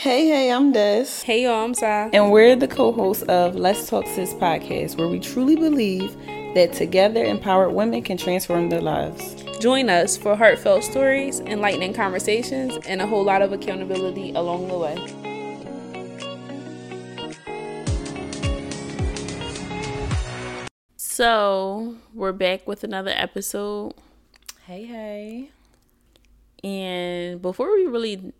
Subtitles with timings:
[0.00, 1.24] Hey, hey, I'm Des.
[1.24, 2.08] Hey, y'all, I'm Sa.
[2.14, 6.16] And we're the co hosts of Let's Talk Sis podcast, where we truly believe
[6.54, 9.34] that together empowered women can transform their lives.
[9.60, 14.78] Join us for heartfelt stories, enlightening conversations, and a whole lot of accountability along the
[14.78, 14.96] way.
[20.96, 23.92] So, we're back with another episode.
[24.64, 25.50] Hey, hey.
[26.64, 28.32] And before we really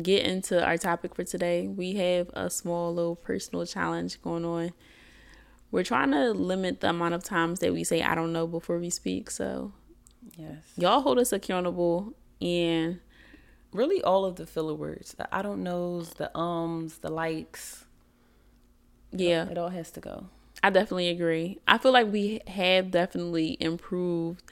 [0.00, 4.72] get into our topic for today, we have a small little personal challenge going on.
[5.70, 8.78] We're trying to limit the amount of times that we say I don't know before
[8.78, 9.30] we speak.
[9.30, 9.72] So,
[10.36, 10.58] yes.
[10.76, 13.00] Y'all hold us accountable and
[13.72, 15.14] really all of the filler words.
[15.14, 17.84] The I don't knows, the ums, the likes.
[19.10, 19.48] Yeah.
[19.48, 20.26] It all has to go.
[20.62, 21.58] I definitely agree.
[21.66, 24.42] I feel like we have definitely improved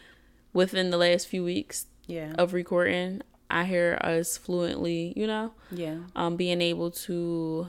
[0.52, 2.32] within the last few weeks yeah.
[2.36, 3.22] of recording.
[3.50, 5.52] I hear us fluently, you know?
[5.70, 5.98] Yeah.
[6.14, 7.66] Um, being able to.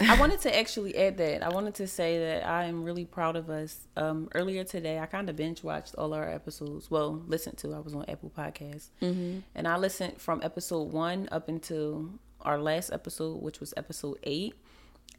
[0.00, 1.42] I wanted to actually add that.
[1.42, 3.88] I wanted to say that I am really proud of us.
[3.96, 6.88] Um, earlier today, I kind of binge watched all our episodes.
[6.88, 7.74] Well, listened to.
[7.74, 9.40] I was on Apple Podcasts, mm-hmm.
[9.56, 12.10] and I listened from episode one up until
[12.42, 14.54] our last episode, which was episode eight,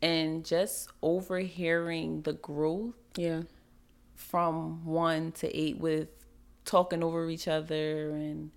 [0.01, 2.95] and just overhearing the growth.
[3.17, 3.41] Yeah.
[4.15, 6.07] From one to eight, with
[6.63, 8.51] talking over each other and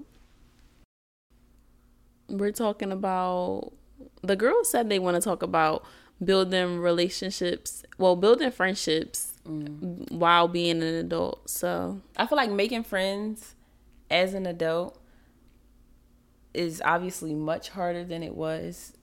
[2.28, 3.72] we're talking about
[4.22, 5.84] the girls said they want to talk about
[6.22, 10.10] building relationships, well, building friendships mm.
[10.10, 11.48] while being an adult.
[11.48, 13.54] So I feel like making friends
[14.10, 14.98] as an adult
[16.54, 18.94] is obviously much harder than it was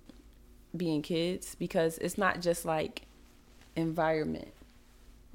[0.76, 3.04] being kids because it's not just like
[3.76, 4.52] environment.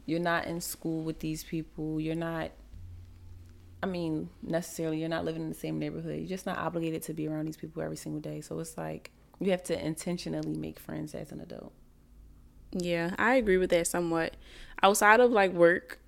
[0.04, 2.00] You're not in school with these people.
[2.00, 2.50] You're not
[3.82, 6.18] I mean, necessarily you're not living in the same neighborhood.
[6.18, 8.40] You're just not obligated to be around these people every single day.
[8.40, 11.72] So it's like you have to intentionally make friends as an adult.
[12.72, 14.36] Yeah, I agree with that somewhat.
[14.82, 16.00] Outside of like work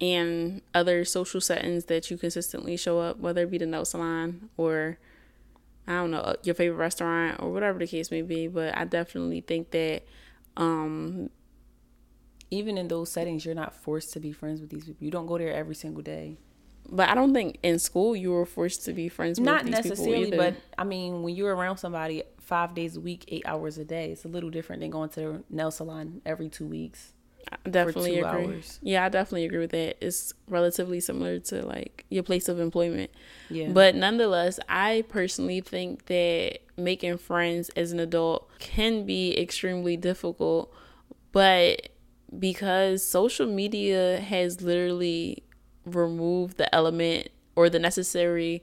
[0.00, 4.48] and other social settings that you consistently show up, whether it be the nail salon
[4.56, 4.98] or
[5.86, 9.42] I don't know, your favorite restaurant or whatever the case may be, but I definitely
[9.42, 10.04] think that
[10.56, 11.30] um
[12.50, 15.04] even in those settings you're not forced to be friends with these people.
[15.04, 16.38] You don't go there every single day.
[16.90, 19.74] But I don't think in school you were forced to be friends with Not these
[19.74, 23.78] necessarily, people but I mean, when you're around somebody five days a week, eight hours
[23.78, 27.12] a day, it's a little different than going to the nail salon every two weeks.
[27.50, 28.44] I definitely agree.
[28.44, 28.78] Hours.
[28.82, 29.96] Yeah, I definitely agree with that.
[30.04, 33.10] It's relatively similar to like your place of employment.
[33.50, 33.68] Yeah.
[33.70, 40.72] But nonetheless, I personally think that making friends as an adult can be extremely difficult.
[41.32, 41.88] But
[42.38, 45.42] because social media has literally
[45.84, 48.62] remove the element or the necessary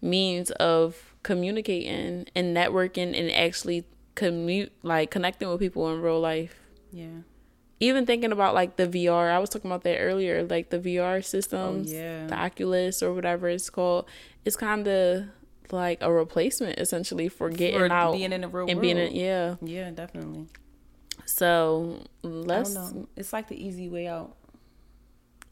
[0.00, 3.84] means of communicating and networking and actually
[4.14, 6.60] commute like connecting with people in real life.
[6.92, 7.22] Yeah.
[7.78, 11.18] Even thinking about like the VR, I was talking about that earlier, like the VR
[11.18, 12.26] oh, systems, oh, yeah.
[12.26, 14.06] the Oculus or whatever it's called.
[14.44, 15.26] It's kind of
[15.72, 18.82] like a replacement essentially for getting for out being in the real and world.
[18.82, 19.56] being in, yeah.
[19.60, 20.46] Yeah, definitely.
[21.26, 22.76] So let's
[23.16, 24.36] It's like the easy way out.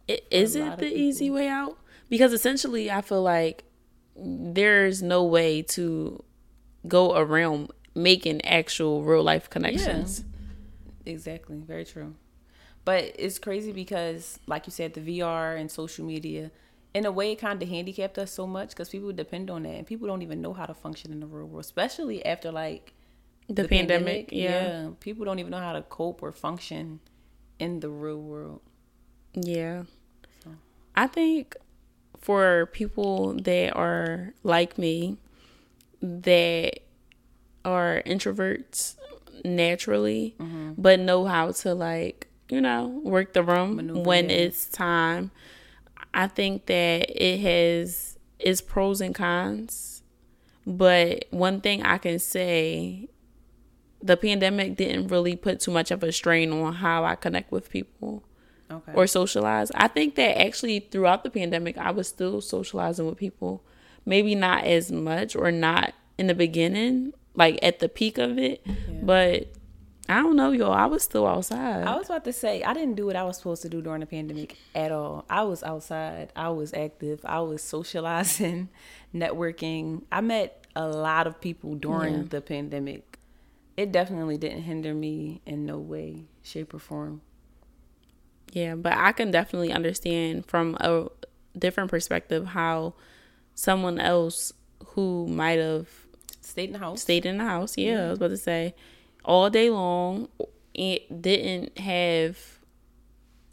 [0.06, 1.78] It, is it the easy way out?
[2.08, 3.64] Because essentially, I feel like
[4.16, 6.22] there's no way to
[6.86, 10.20] go around making actual real life connections.
[11.06, 11.12] Yeah.
[11.12, 11.58] Exactly.
[11.58, 12.14] Very true.
[12.84, 16.50] But it's crazy because, like you said, the VR and social media,
[16.92, 19.70] in a way, it kind of handicapped us so much because people depend on that,
[19.70, 22.92] and people don't even know how to function in the real world, especially after like
[23.48, 24.28] the, the pandemic.
[24.28, 24.32] pandemic.
[24.32, 24.50] Yeah.
[24.50, 27.00] yeah, people don't even know how to cope or function
[27.58, 28.60] in the real world.
[29.34, 29.84] Yeah.
[30.96, 31.56] I think
[32.18, 35.18] for people that are like me,
[36.00, 36.80] that
[37.64, 38.96] are introverts
[39.44, 40.72] naturally, mm-hmm.
[40.76, 45.30] but know how to like, you know, work the room Maneuver when it's time.
[46.12, 50.02] I think that it has its pros and cons.
[50.66, 53.08] But one thing I can say
[54.02, 57.68] the pandemic didn't really put too much of a strain on how I connect with
[57.68, 58.22] people
[58.74, 58.92] okay.
[58.94, 59.70] or socialize.
[59.74, 63.64] I think that actually throughout the pandemic, I was still socializing with people.
[64.06, 68.62] Maybe not as much or not in the beginning, like at the peak of it,
[68.66, 68.74] yeah.
[69.02, 69.48] but
[70.08, 70.70] I don't know, yo.
[70.70, 71.86] I was still outside.
[71.86, 74.00] I was about to say I didn't do what I was supposed to do during
[74.00, 75.24] the pandemic at all.
[75.30, 76.32] I was outside.
[76.36, 77.20] I was active.
[77.24, 78.68] I was socializing,
[79.14, 80.02] networking.
[80.12, 82.24] I met a lot of people during yeah.
[82.28, 83.18] the pandemic.
[83.76, 87.22] It definitely didn't hinder me in no way, shape, or form.
[88.54, 91.08] Yeah, but I can definitely understand from a
[91.58, 92.94] different perspective how
[93.56, 94.52] someone else
[94.86, 95.88] who might have
[96.40, 97.76] stayed in the house, stayed in the house.
[97.76, 97.90] Yeah, yeah.
[97.90, 98.24] I was mm-hmm.
[98.24, 98.74] about to say
[99.24, 100.28] all day long.
[100.72, 102.38] It didn't have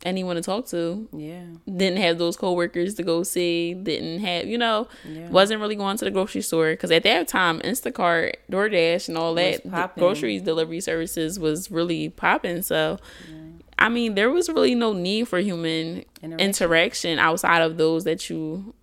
[0.04, 1.08] anyone to talk to.
[1.12, 1.46] Yeah.
[1.66, 3.74] Didn't have those coworkers to go see.
[3.74, 5.30] Didn't have, you know, yeah.
[5.30, 9.34] wasn't really going to the grocery store because at that time, Instacart, DoorDash, and all
[9.36, 12.62] that groceries delivery services was really popping.
[12.62, 13.00] So,
[13.32, 13.41] yeah.
[13.82, 16.40] I mean, there was really no need for human interaction.
[16.40, 18.76] interaction outside of those that you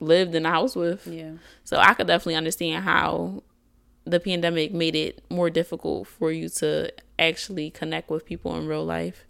[0.00, 1.06] lived in the house with.
[1.06, 1.32] Yeah.
[1.64, 3.42] So I could definitely understand how
[4.04, 8.84] the pandemic made it more difficult for you to actually connect with people in real
[8.84, 9.24] life.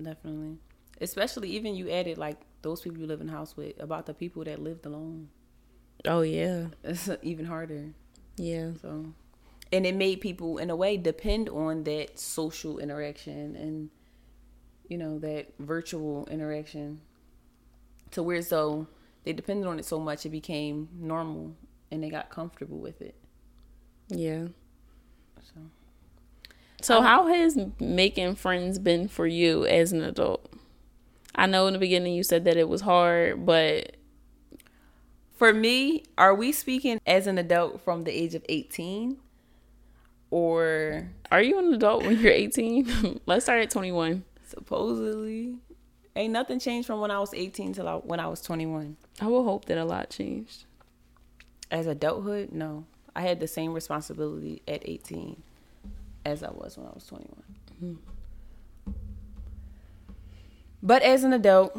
[0.00, 0.56] Definitely.
[1.00, 4.44] Especially even you added like those people you live in house with about the people
[4.44, 5.28] that lived alone.
[6.06, 6.68] Oh yeah.
[6.82, 7.92] It's even harder.
[8.36, 8.70] Yeah.
[8.80, 9.12] So
[9.70, 13.90] and it made people in a way depend on that social interaction and
[14.92, 17.00] you know that virtual interaction
[18.10, 18.86] to where so
[19.24, 21.54] they depended on it so much it became normal
[21.90, 23.14] and they got comfortable with it
[24.08, 24.46] yeah.
[25.40, 25.60] So.
[26.80, 30.52] So um, how has making friends been for you as an adult?
[31.34, 33.96] I know in the beginning you said that it was hard, but
[35.34, 39.16] for me, are we speaking as an adult from the age of 18?
[40.30, 43.20] Or are you an adult when you're 18?
[43.26, 44.24] Let's start at 21.
[44.52, 45.56] Supposedly.
[46.14, 48.98] Ain't nothing changed from when I was 18 till I, when I was 21.
[49.20, 50.64] I will hope that a lot changed.
[51.70, 52.84] As adulthood, no.
[53.16, 55.42] I had the same responsibility at 18
[56.26, 57.42] as I was when I was 21.
[57.82, 58.92] Mm-hmm.
[60.82, 61.78] But as an adult,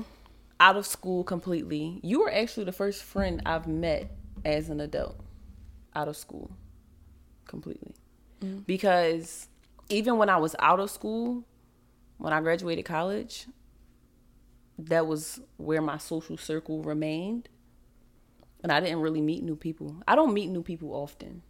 [0.59, 4.09] out of school completely, you were actually the first friend I've met
[4.43, 5.19] as an adult
[5.95, 6.49] out of school
[7.45, 7.93] completely.
[8.41, 8.59] Mm-hmm.
[8.59, 9.47] Because
[9.89, 11.43] even when I was out of school,
[12.17, 13.47] when I graduated college,
[14.77, 17.49] that was where my social circle remained
[18.63, 20.01] and I didn't really meet new people.
[20.07, 21.43] I don't meet new people often.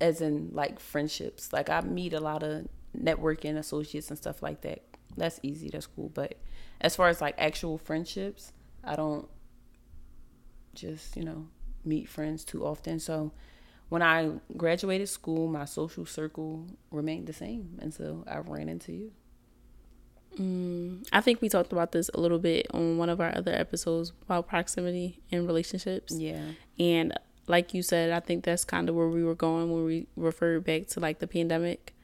[0.00, 1.52] As in like friendships.
[1.52, 2.66] Like I meet a lot of
[2.96, 4.82] networking associates and stuff like that.
[5.16, 6.08] That's easy, that's cool.
[6.08, 6.36] But
[6.80, 8.52] as far as like actual friendships,
[8.82, 9.28] I don't
[10.74, 11.48] just, you know,
[11.84, 12.98] meet friends too often.
[12.98, 13.32] So
[13.88, 19.12] when I graduated school, my social circle remained the same until I ran into you.
[20.38, 23.52] Mm, I think we talked about this a little bit on one of our other
[23.52, 26.14] episodes about proximity in relationships.
[26.14, 26.42] Yeah.
[26.78, 27.12] And
[27.46, 30.64] like you said, I think that's kind of where we were going when we referred
[30.64, 31.94] back to like the pandemic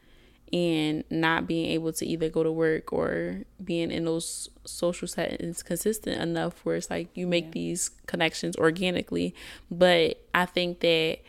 [0.53, 5.63] and not being able to either go to work or being in those social settings
[5.63, 7.51] consistent enough where it's like you make yeah.
[7.53, 9.35] these connections organically.
[9.71, 11.21] But I think that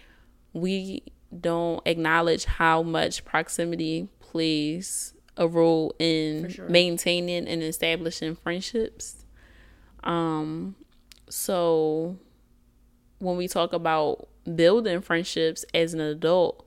[0.53, 1.03] we
[1.39, 6.67] don't acknowledge how much proximity plays a role in sure.
[6.67, 9.25] maintaining and establishing friendships.
[10.03, 10.75] Um,
[11.29, 12.17] so
[13.19, 16.65] when we talk about building friendships as an adult,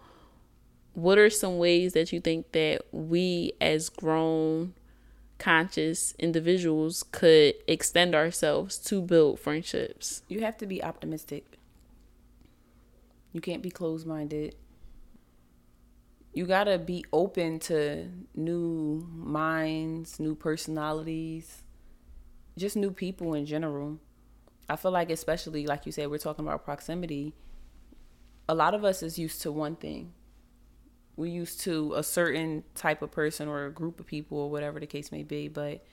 [0.95, 4.75] what are some ways that you think that we as grown
[5.39, 10.23] conscious individuals could extend ourselves to build friendships?
[10.29, 11.59] You have to be optimistic.
[13.35, 14.55] You can't be closed minded
[16.35, 21.63] you gotta be open to new minds, new personalities,
[22.59, 24.01] just new people in general.
[24.69, 27.35] I feel like, especially like you said, we're talking about proximity.
[28.49, 30.13] A lot of us is used to one thing.
[31.17, 34.81] We're used to a certain type of person or a group of people or whatever
[34.81, 35.47] the case may be.
[35.47, 35.85] But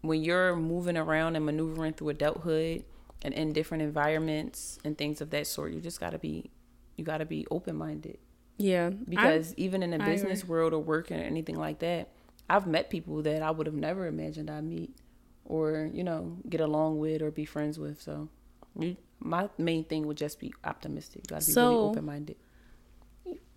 [0.00, 2.84] when you're moving around and maneuvering through adulthood
[3.22, 6.50] and in different environments and things of that sort, you just gotta be
[6.96, 8.18] you gotta be open minded.
[8.58, 8.90] Yeah.
[8.90, 12.08] Because I, even in the business world or working or anything like that,
[12.48, 14.96] I've met people that I would have never imagined I'd meet
[15.44, 18.00] or, you know, get along with or be friends with.
[18.00, 18.28] So
[19.20, 21.22] my main thing would just be optimistic.
[21.24, 22.36] You gotta be so, really open minded.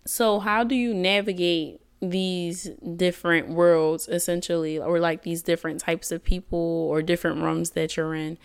[0.06, 6.24] So how do you navigate these different worlds essentially or like these different types of
[6.24, 6.58] people
[6.90, 8.38] or different rooms that you're in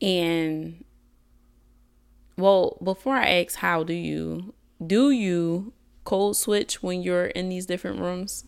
[0.00, 0.84] and
[2.36, 5.72] well before i ask how do you do you
[6.04, 8.44] code switch when you're in these different rooms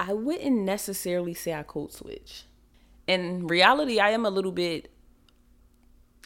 [0.00, 2.44] i wouldn't necessarily say i code switch
[3.06, 4.90] in reality i am a little bit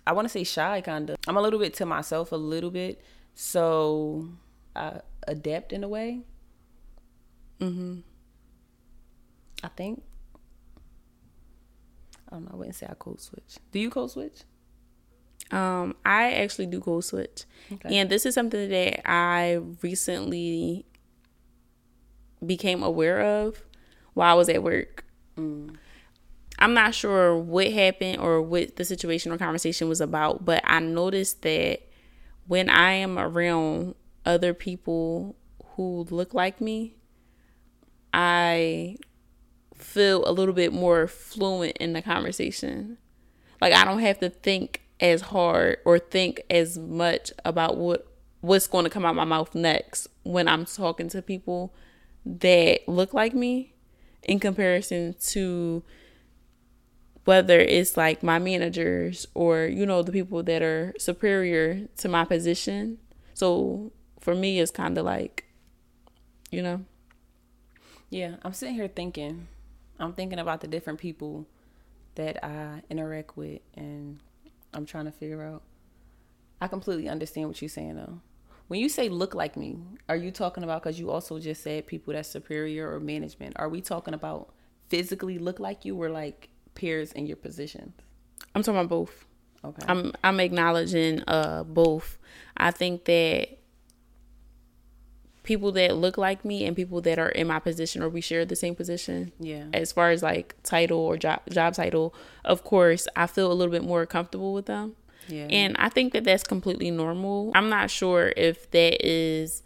[0.06, 2.70] i want to say shy kind of i'm a little bit to myself a little
[2.70, 3.00] bit
[3.36, 4.26] so
[4.74, 6.20] I adapt in a way.
[7.60, 8.00] Mm-hmm.
[9.62, 10.02] I think.
[12.28, 12.50] I don't know.
[12.52, 13.56] I wouldn't say I code switch.
[13.72, 14.42] Do you code switch?
[15.50, 17.98] Um, I actually do code switch, okay.
[17.98, 20.84] and this is something that I recently
[22.44, 23.62] became aware of
[24.14, 25.04] while I was at work.
[25.36, 25.76] Mm.
[26.58, 30.80] I'm not sure what happened or what the situation or conversation was about, but I
[30.80, 31.80] noticed that
[32.46, 35.36] when I am around other people
[35.74, 36.96] who look like me,
[38.14, 38.96] I
[39.86, 42.98] feel a little bit more fluent in the conversation.
[43.60, 48.06] Like I don't have to think as hard or think as much about what
[48.40, 51.74] what's going to come out my mouth next when I'm talking to people
[52.24, 53.74] that look like me
[54.22, 55.82] in comparison to
[57.24, 62.24] whether it's like my managers or you know the people that are superior to my
[62.24, 62.98] position
[63.34, 65.44] so for me it's kind of like
[66.50, 66.84] you know
[68.10, 69.48] yeah i'm sitting here thinking
[69.98, 71.46] i'm thinking about the different people
[72.14, 74.18] that i interact with and
[74.74, 75.62] i'm trying to figure out
[76.60, 78.20] i completely understand what you're saying though
[78.68, 81.86] when you say look like me are you talking about because you also just said
[81.86, 84.52] people that's superior or management are we talking about
[84.88, 87.92] physically look like you or like peers in your positions?
[88.54, 89.26] I'm talking about both.
[89.64, 89.82] Okay.
[89.88, 92.18] I'm I'm acknowledging uh both.
[92.56, 93.58] I think that
[95.46, 98.44] people that look like me and people that are in my position or we share
[98.44, 99.32] the same position.
[99.38, 99.64] Yeah.
[99.72, 103.72] As far as like title or job job title, of course, I feel a little
[103.72, 104.96] bit more comfortable with them.
[105.28, 105.46] Yeah.
[105.48, 107.52] And I think that that's completely normal.
[107.54, 109.62] I'm not sure if that is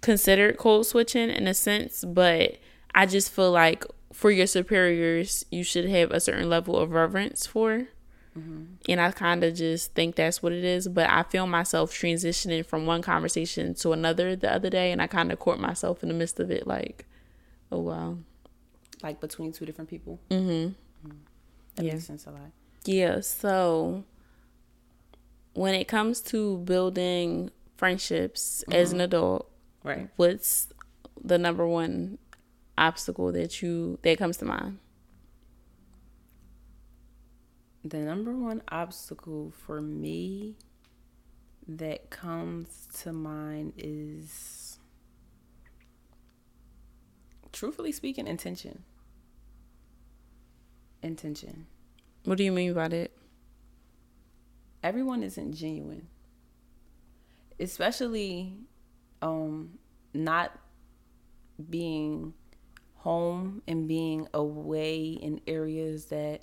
[0.00, 2.58] considered code switching in a sense, but
[2.94, 7.46] I just feel like for your superiors, you should have a certain level of reverence
[7.46, 7.88] for.
[8.38, 8.64] Mm-hmm.
[8.88, 10.88] And I kind of just think that's what it is.
[10.88, 15.06] But I feel myself transitioning from one conversation to another the other day, and I
[15.06, 17.06] kind of caught myself in the midst of it, like,
[17.70, 18.18] oh wow,
[19.02, 20.20] like between two different people.
[20.30, 20.48] Mm-hmm.
[21.08, 21.10] mm-hmm.
[21.76, 21.92] That yeah.
[21.92, 22.50] makes sense a lot.
[22.84, 23.20] Yeah.
[23.20, 24.04] So
[25.54, 28.72] when it comes to building friendships mm-hmm.
[28.72, 29.50] as an adult,
[29.82, 30.08] right?
[30.16, 30.68] What's
[31.22, 32.18] the number one
[32.76, 34.78] obstacle that you that comes to mind?
[37.84, 40.56] The number one obstacle for me
[41.68, 44.78] that comes to mind is
[47.52, 48.84] truthfully speaking intention.
[51.02, 51.66] Intention.
[52.24, 53.10] What do you mean by that?
[54.82, 56.08] Everyone isn't genuine.
[57.60, 58.54] Especially
[59.20, 59.78] um
[60.14, 60.58] not
[61.68, 62.32] being
[62.96, 66.40] home and being away in areas that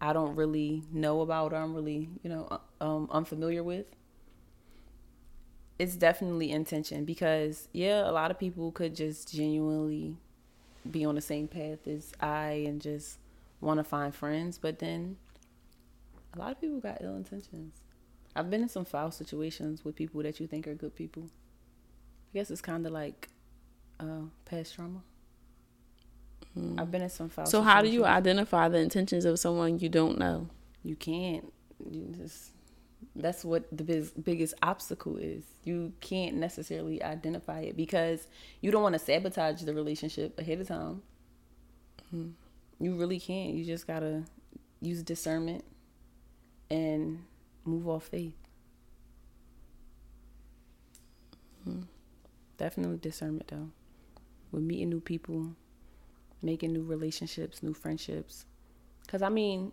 [0.00, 3.86] I don't really know about or I'm really, you know, uh, um, unfamiliar with.
[5.78, 10.16] It's definitely intention because, yeah, a lot of people could just genuinely
[10.90, 13.18] be on the same path as I and just
[13.60, 15.16] want to find friends, but then
[16.34, 17.74] a lot of people got ill intentions.
[18.34, 21.24] I've been in some foul situations with people that you think are good people.
[22.32, 23.28] I guess it's kind of like
[23.98, 25.02] uh, past trauma.
[26.58, 26.80] Mm.
[26.80, 27.46] I've been in some foul.
[27.46, 30.48] So how do you identify the intentions of someone you don't know?
[30.82, 31.52] You can't.
[31.90, 32.52] You just
[33.16, 35.44] that's what the biz, biggest obstacle is.
[35.64, 38.26] You can't necessarily identify it because
[38.60, 41.02] you don't want to sabotage the relationship ahead of time.
[42.14, 42.32] Mm.
[42.78, 43.54] You really can't.
[43.54, 44.24] You just gotta
[44.80, 45.64] use discernment
[46.70, 47.24] and
[47.64, 48.36] move off faith.
[51.68, 51.84] Mm.
[52.56, 53.70] Definitely discernment though.
[54.50, 55.54] With meeting new people,
[56.42, 58.46] making new relationships, new friendships.
[59.02, 59.72] Because, I mean,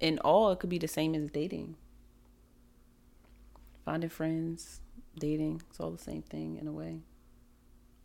[0.00, 1.76] in all, it could be the same as dating.
[3.84, 4.80] Finding friends,
[5.18, 6.98] dating, it's all the same thing in a way.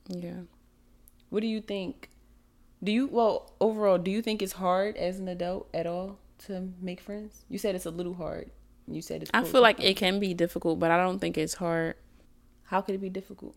[0.07, 0.41] Yeah.
[1.29, 2.09] What do you think?
[2.83, 6.69] Do you, well, overall, do you think it's hard as an adult at all to
[6.81, 7.43] make friends?
[7.49, 8.51] You said it's a little hard.
[8.87, 9.31] You said it's.
[9.33, 11.95] I feel like it can be difficult, but I don't think it's hard.
[12.63, 13.55] How could it be difficult?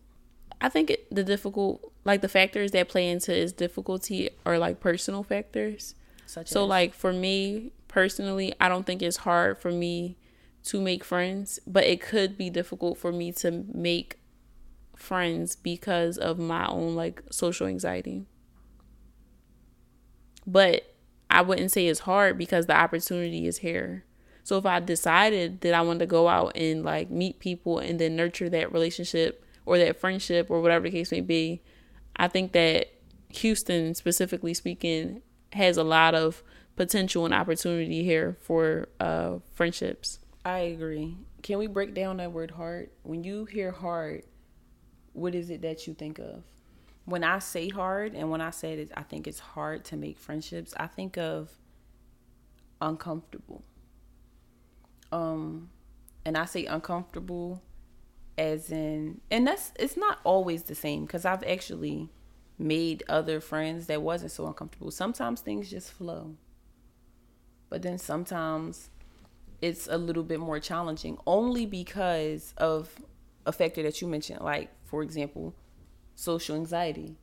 [0.59, 4.79] I think it, the difficult, like the factors that play into its difficulty are like
[4.79, 5.95] personal factors.
[6.25, 6.69] Such so, as?
[6.69, 10.17] like for me personally, I don't think it's hard for me
[10.63, 14.19] to make friends, but it could be difficult for me to make
[14.95, 18.25] friends because of my own like social anxiety.
[20.45, 20.95] But
[21.29, 24.05] I wouldn't say it's hard because the opportunity is here.
[24.43, 27.99] So if I decided that I wanted to go out and like meet people and
[27.99, 31.61] then nurture that relationship or that friendship or whatever the case may be,
[32.21, 32.93] I think that
[33.29, 35.23] Houston specifically speaking
[35.53, 36.43] has a lot of
[36.75, 40.19] potential and opportunity here for uh, friendships.
[40.45, 41.17] I agree.
[41.41, 42.91] Can we break down that word hard?
[43.01, 44.21] When you hear hard,
[45.13, 46.43] what is it that you think of?
[47.05, 50.19] When I say hard and when I say it, I think it's hard to make
[50.19, 51.49] friendships, I think of
[52.79, 53.63] uncomfortable.
[55.11, 55.71] Um,
[56.23, 57.63] and I say uncomfortable
[58.41, 62.09] as in, and that's, it's not always the same because I've actually
[62.57, 64.89] made other friends that wasn't so uncomfortable.
[64.89, 66.35] Sometimes things just flow.
[67.69, 68.89] But then sometimes
[69.61, 72.89] it's a little bit more challenging only because of
[73.45, 75.53] a factor that you mentioned, like, for example,
[76.15, 77.17] social anxiety.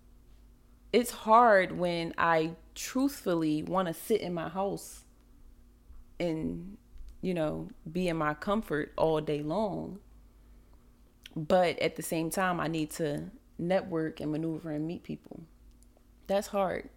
[0.93, 5.05] It's hard when I truthfully want to sit in my house
[6.21, 6.77] and,
[7.21, 9.99] you know, be in my comfort all day long.
[11.39, 15.43] But at the same time, I need to network and maneuver and meet people.
[16.27, 16.89] That's hard.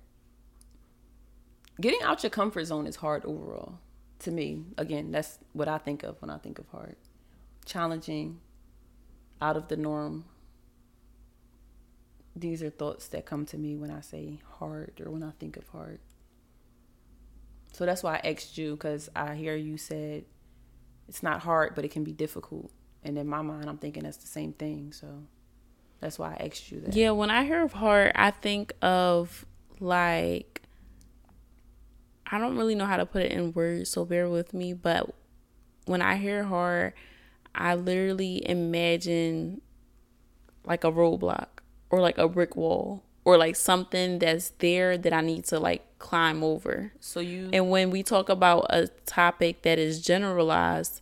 [1.80, 3.78] Getting out your comfort zone is hard overall
[4.20, 4.64] to me.
[4.80, 6.96] Again, that's what I think of when I think of hard.
[7.66, 8.40] Challenging,
[9.40, 10.26] out of the norm.
[12.36, 15.56] These are thoughts that come to me when I say hard or when I think
[15.56, 16.00] of hard.
[17.74, 20.26] So that's why I asked you because I hear you said
[21.08, 22.72] it's not hard, but it can be difficult.
[23.04, 24.94] And in my mind, I'm thinking that's the same thing.
[24.94, 25.08] So
[26.00, 26.96] that's why I asked you that.
[26.96, 29.46] Yeah, when I hear of hard, I think of
[29.80, 30.62] like
[32.32, 34.74] I don't really know how to put it in words, so bear with me.
[34.74, 35.14] But
[35.86, 36.94] when I hear hard,
[37.54, 39.62] I literally imagine
[40.66, 41.48] like a roadblock
[41.90, 46.00] or like a brick wall or like something that's there that I need to like
[46.00, 46.94] climb over.
[47.00, 51.02] So you And when we talk about a topic that is generalized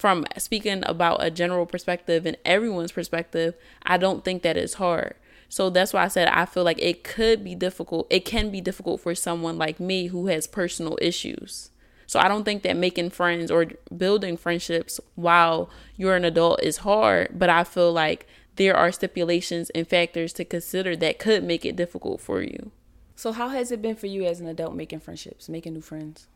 [0.00, 5.14] from speaking about a general perspective and everyone's perspective, I don't think that is hard.
[5.50, 8.06] So that's why I said I feel like it could be difficult.
[8.08, 11.70] It can be difficult for someone like me who has personal issues.
[12.06, 16.78] So I don't think that making friends or building friendships while you're an adult is
[16.78, 21.66] hard, but I feel like there are stipulations and factors to consider that could make
[21.66, 22.70] it difficult for you.
[23.16, 26.26] So how has it been for you as an adult making friendships, making new friends?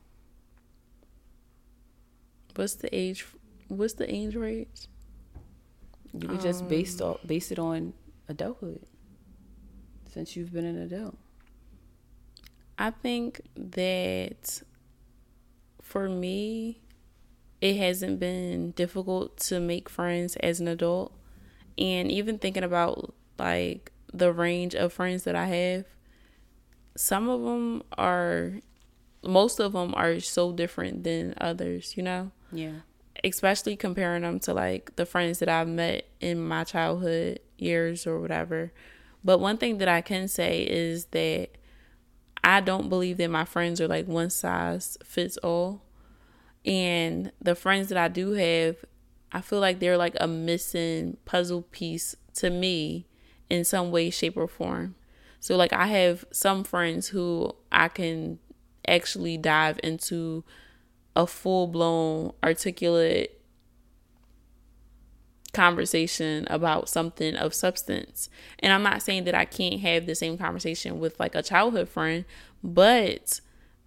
[2.55, 3.27] What's the age
[3.69, 4.89] what's the age range?
[6.13, 7.93] You could um, just based off, base it on
[8.29, 8.81] adulthood
[10.13, 11.19] since you've been an adult?
[12.79, 14.63] I think that
[15.83, 16.81] for me,
[17.61, 21.13] it hasn't been difficult to make friends as an adult.
[21.77, 25.85] And even thinking about like the range of friends that I have,
[26.97, 28.61] some of them are,
[29.25, 32.31] most of them are so different than others, you know?
[32.53, 32.81] Yeah.
[33.25, 38.21] Especially comparing them to like the friends that I've met in my childhood years or
[38.21, 38.73] whatever.
[39.25, 41.49] But one thing that I can say is that
[42.45, 45.83] I don't believe that my friends are like one size fits all.
[46.67, 48.77] And the friends that I do have,
[49.33, 53.07] I feel like they're like a missing puzzle piece to me
[53.49, 54.95] in some way, shape, or form.
[55.41, 58.39] So, like, I have some friends who I can
[58.89, 60.45] actually dive into
[61.17, 63.41] a full blown, articulate
[65.53, 68.29] conversation about something of substance.
[68.59, 71.89] And I'm not saying that I can't have the same conversation with like a childhood
[71.89, 72.25] friend,
[72.63, 73.41] but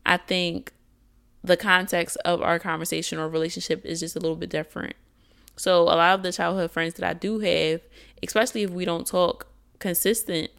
[0.06, 0.74] I think
[1.44, 4.96] the context of our conversation or relationship is just a little bit different.
[5.58, 7.82] So a lot of the childhood friends that I do have,
[8.24, 9.48] especially if we don't talk
[9.80, 10.50] consistent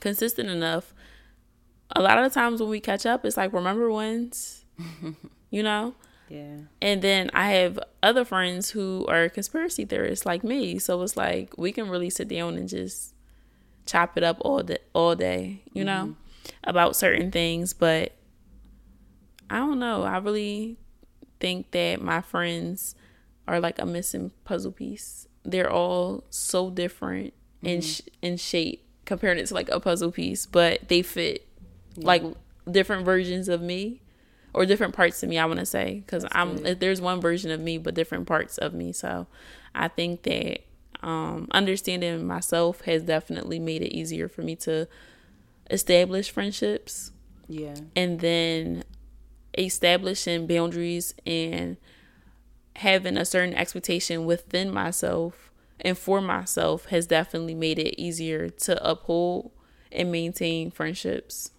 [0.00, 0.94] consistent enough,
[1.94, 4.64] a lot of the times when we catch up, it's like remember when's
[5.50, 5.94] you know?
[6.28, 6.58] Yeah.
[6.80, 10.78] And then I have other friends who are conspiracy theorists like me.
[10.78, 13.14] So it's like we can really sit down and just
[13.84, 16.08] chop it up all day all day, you mm-hmm.
[16.08, 16.16] know,
[16.62, 18.12] about certain things, but
[19.50, 20.04] I don't know.
[20.04, 20.76] I really
[21.40, 22.94] think that my friends
[23.48, 25.26] are like a missing puzzle piece.
[25.42, 27.66] They're all so different mm-hmm.
[27.66, 31.44] in sh- in shape comparing it to like a puzzle piece, but they fit
[31.96, 32.06] yeah.
[32.06, 32.22] like
[32.70, 34.00] different versions of me
[34.52, 35.38] or different parts of me.
[35.38, 36.80] I want to say because I'm good.
[36.80, 38.92] there's one version of me, but different parts of me.
[38.92, 39.26] So
[39.74, 40.60] I think that
[41.02, 44.88] um, understanding myself has definitely made it easier for me to
[45.70, 47.12] establish friendships.
[47.48, 48.84] Yeah, and then
[49.58, 51.76] establishing boundaries and
[52.76, 58.88] having a certain expectation within myself and for myself has definitely made it easier to
[58.88, 59.50] uphold
[59.90, 61.50] and maintain friendships.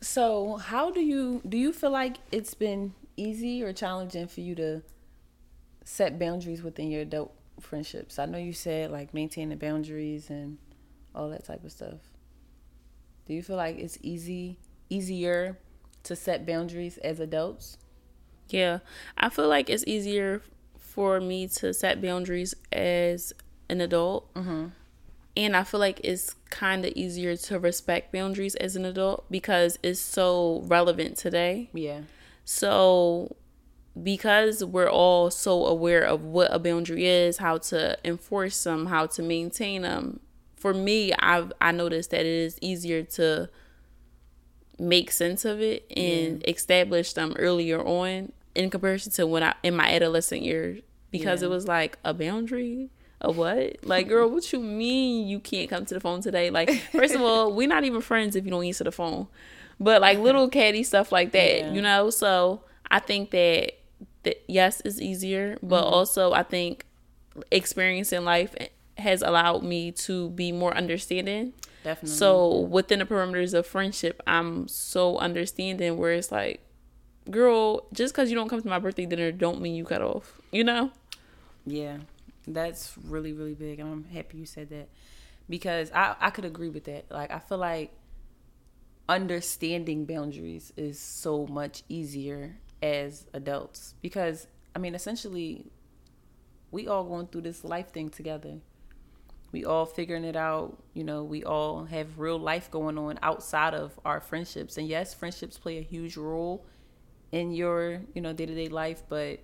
[0.00, 4.54] So, how do you do you feel like it's been easy or challenging for you
[4.54, 4.82] to
[5.84, 8.18] set boundaries within your adult friendships?
[8.18, 10.58] I know you said like maintaining boundaries and
[11.14, 12.00] all that type of stuff.
[13.26, 14.58] Do you feel like it's easy
[14.88, 15.58] easier
[16.04, 17.76] to set boundaries as adults?
[18.48, 18.78] Yeah,
[19.16, 20.42] I feel like it's easier
[20.78, 23.32] for me to set boundaries as
[23.68, 24.32] an adult.
[24.34, 24.68] Mm-hmm.
[25.36, 29.78] And I feel like it's kind of easier to respect boundaries as an adult because
[29.82, 31.70] it's so relevant today.
[31.72, 32.00] Yeah.
[32.44, 33.36] So,
[34.00, 39.06] because we're all so aware of what a boundary is, how to enforce them, how
[39.06, 40.20] to maintain them,
[40.60, 43.48] for me, I've I noticed that it is easier to
[44.78, 46.50] make sense of it and yeah.
[46.50, 51.48] establish them earlier on in comparison to when I in my adolescent years because yeah.
[51.48, 53.84] it was like a boundary a what?
[53.84, 56.50] Like, girl, what you mean you can't come to the phone today?
[56.50, 59.26] Like, first of all, we're not even friends if you don't answer the phone.
[59.78, 61.72] But like little catty stuff like that, yeah.
[61.72, 62.10] you know.
[62.10, 63.72] So I think that
[64.24, 65.94] that yes, it's easier, but mm-hmm.
[65.94, 66.84] also I think
[67.50, 68.54] experiencing life
[68.98, 71.54] has allowed me to be more understanding.
[71.82, 72.14] Definitely.
[72.16, 76.60] So within the perimeters of friendship, I'm so understanding where it's like,
[77.30, 80.38] girl, just because you don't come to my birthday dinner, don't mean you cut off.
[80.50, 80.90] You know?
[81.66, 81.98] Yeah,
[82.54, 84.88] that's really really big, and I'm happy you said that
[85.48, 87.10] because I I could agree with that.
[87.10, 87.92] Like I feel like
[89.08, 95.66] understanding boundaries is so much easier as adults because I mean essentially
[96.70, 98.58] we all going through this life thing together.
[99.52, 103.74] We all figuring it out, you know, we all have real life going on outside
[103.74, 104.78] of our friendships.
[104.78, 106.64] And yes, friendships play a huge role
[107.32, 109.40] in your, you know, day-to-day life, but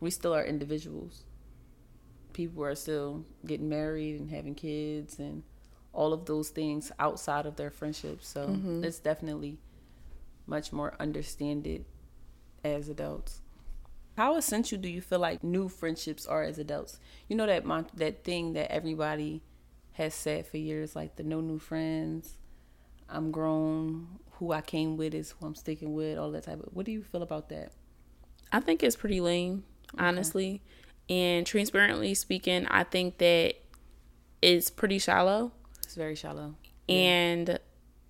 [0.00, 1.24] we still are individuals
[2.38, 5.42] people are still getting married and having kids and
[5.92, 8.28] all of those things outside of their friendships.
[8.28, 8.84] So mm-hmm.
[8.84, 9.58] it's definitely
[10.46, 11.84] much more understanded
[12.62, 13.40] as adults.
[14.16, 17.00] How essential do you feel like new friendships are as adults?
[17.26, 19.42] You know that mon- that thing that everybody
[19.94, 22.38] has said for years, like the no new friends.
[23.08, 24.20] I'm grown.
[24.34, 26.18] Who I came with is who I'm sticking with.
[26.18, 26.68] All that type of.
[26.72, 27.72] What do you feel about that?
[28.52, 29.64] I think it's pretty lame,
[29.98, 30.62] honestly.
[31.08, 33.54] And transparently speaking, I think that
[34.42, 35.52] it's pretty shallow.
[35.82, 36.54] It's very shallow.
[36.88, 37.58] And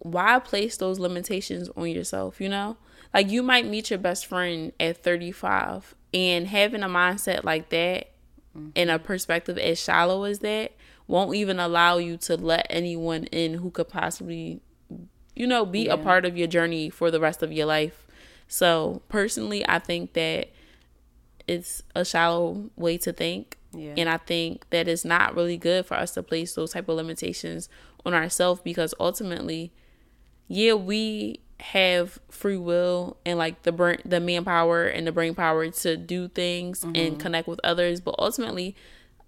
[0.00, 2.76] why place those limitations on yourself, you know?
[3.14, 8.10] Like you might meet your best friend at 35 and having a mindset like that
[8.56, 8.70] mm-hmm.
[8.76, 10.72] and a perspective as shallow as that
[11.06, 14.60] won't even allow you to let anyone in who could possibly
[15.34, 15.94] you know be yeah.
[15.94, 18.06] a part of your journey for the rest of your life.
[18.50, 20.48] So, personally, I think that
[21.48, 23.56] it's a shallow way to think.
[23.72, 23.94] Yeah.
[23.96, 26.96] And I think that it's not really good for us to place those type of
[26.96, 27.68] limitations
[28.06, 29.72] on ourselves because ultimately,
[30.46, 35.68] yeah, we have free will and like the brain, the manpower and the brain power
[35.68, 36.94] to do things mm-hmm.
[36.94, 38.76] and connect with others, but ultimately,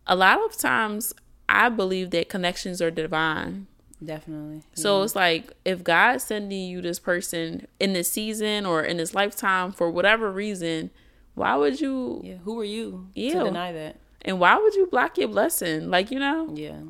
[0.06, 1.12] a lot of times
[1.48, 3.66] I believe that connections are divine.
[4.02, 4.62] Definitely.
[4.74, 5.04] So yeah.
[5.04, 9.72] it's like if God's sending you this person in this season or in this lifetime
[9.72, 10.90] for whatever reason,
[11.34, 12.20] why would you?
[12.24, 13.96] Yeah, who are you to deny that?
[14.22, 15.90] And why would you block your blessing?
[15.90, 16.52] Like you know.
[16.54, 16.80] Yeah,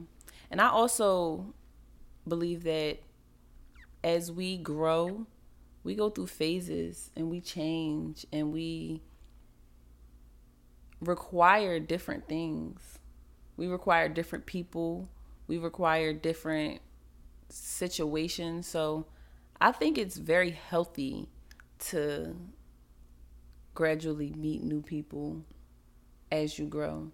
[0.50, 1.54] and I also
[2.26, 2.98] believe that
[4.02, 5.26] as we grow,
[5.84, 9.02] we go through phases and we change and we
[11.00, 12.98] require different things.
[13.56, 15.08] We require different people.
[15.46, 16.80] We require different
[17.48, 18.66] situations.
[18.66, 19.06] So
[19.60, 21.28] I think it's very healthy
[21.90, 22.36] to
[23.74, 25.44] gradually meet new people
[26.30, 27.10] as you grow.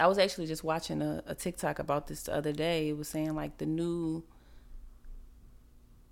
[0.00, 2.88] I was actually just watching a, a TikTok about this the other day.
[2.88, 4.24] It was saying like the new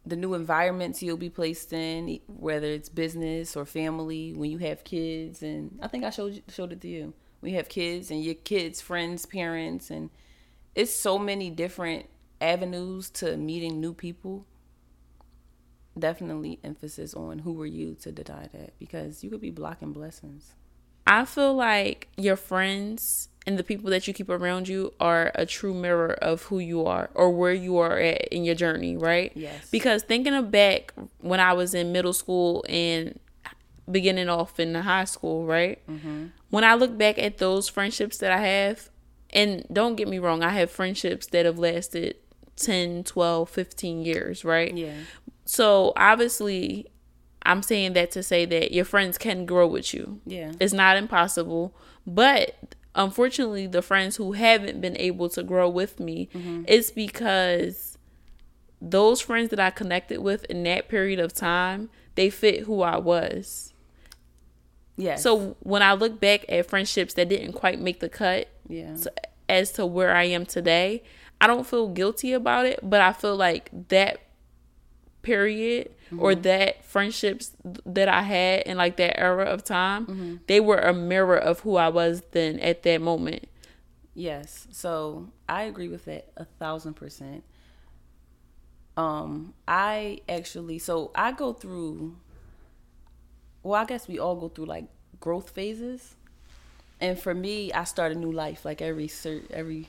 [0.04, 4.84] the new environments you'll be placed in, whether it's business or family, when you have
[4.84, 7.12] kids, and I think I showed showed it to you.
[7.42, 10.10] You have kids and your kids' friends, parents, and
[10.74, 12.06] it's so many different
[12.40, 14.46] avenues to meeting new people
[15.98, 20.54] definitely emphasis on who were you to deny that because you could be blocking blessings.
[21.06, 25.46] I feel like your friends and the people that you keep around you are a
[25.46, 29.32] true mirror of who you are or where you are at in your journey, right?
[29.36, 29.70] Yes.
[29.70, 33.20] Because thinking of back when I was in middle school and
[33.88, 35.86] beginning off in the high school, right?
[35.86, 36.26] Mm-hmm.
[36.50, 38.90] When I look back at those friendships that I have,
[39.30, 42.16] and don't get me wrong, I have friendships that have lasted
[42.56, 44.76] 10, 12, 15 years, right?
[44.76, 44.94] Yeah.
[45.46, 46.86] So obviously,
[47.42, 50.20] I'm saying that to say that your friends can grow with you.
[50.26, 50.52] Yeah.
[50.60, 51.74] It's not impossible,
[52.06, 56.62] but unfortunately the friends who haven't been able to grow with me mm-hmm.
[56.66, 57.96] it's because
[58.80, 62.98] those friends that I connected with in that period of time, they fit who I
[62.98, 63.72] was.
[64.96, 65.16] Yeah.
[65.16, 68.96] So when I look back at friendships that didn't quite make the cut, yeah.
[68.96, 69.12] To,
[69.48, 71.02] as to where I am today,
[71.40, 74.20] I don't feel guilty about it, but I feel like that
[75.26, 76.22] period mm-hmm.
[76.22, 77.50] or that friendships
[77.84, 80.36] that I had in like that era of time, mm-hmm.
[80.46, 83.48] they were a mirror of who I was then at that moment.
[84.14, 84.68] Yes.
[84.70, 87.42] So I agree with that a thousand percent.
[88.96, 92.16] Um, I actually so I go through
[93.62, 94.84] well, I guess we all go through like
[95.18, 96.14] growth phases.
[97.00, 99.88] And for me, I start a new life like every cert every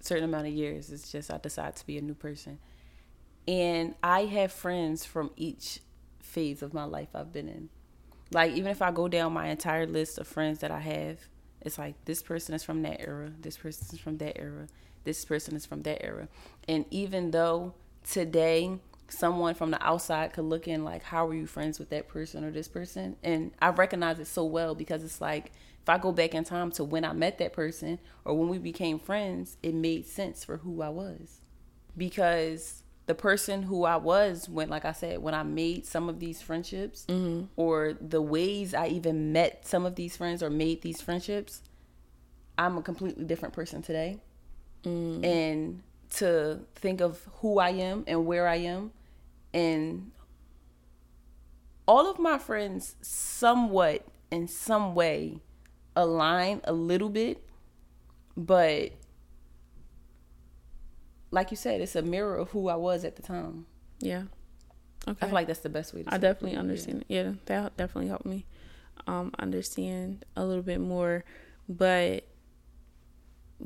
[0.00, 0.90] certain amount of years.
[0.90, 2.58] It's just I decide to be a new person.
[3.46, 5.80] And I have friends from each
[6.20, 7.68] phase of my life I've been in.
[8.30, 11.18] Like even if I go down my entire list of friends that I have,
[11.60, 14.68] it's like this person is from that era, this person is from that era,
[15.04, 16.28] this person is from that era.
[16.68, 17.74] And even though
[18.04, 18.78] today
[19.12, 22.44] someone from the outside could look in like how were you friends with that person
[22.44, 25.52] or this person and i recognize it so well because it's like
[25.82, 28.58] if i go back in time to when i met that person or when we
[28.58, 31.40] became friends it made sense for who i was
[31.96, 36.20] because the person who I was when, like I said, when I made some of
[36.20, 37.46] these friendships, mm-hmm.
[37.56, 41.62] or the ways I even met some of these friends or made these friendships,
[42.56, 44.18] I'm a completely different person today.
[44.84, 45.24] Mm.
[45.24, 45.82] And
[46.16, 48.92] to think of who I am and where I am,
[49.52, 50.12] and
[51.86, 55.40] all of my friends, somewhat in some way,
[55.96, 57.42] align a little bit,
[58.36, 58.92] but
[61.32, 63.66] like you said, it's a mirror of who I was at the time.
[63.98, 64.24] Yeah.
[65.08, 65.18] Okay.
[65.20, 67.04] I feel like that's the best way to I definitely understand.
[67.08, 67.22] Yeah.
[67.22, 68.44] yeah, that definitely helped me
[69.08, 71.24] um, understand a little bit more.
[71.68, 72.28] But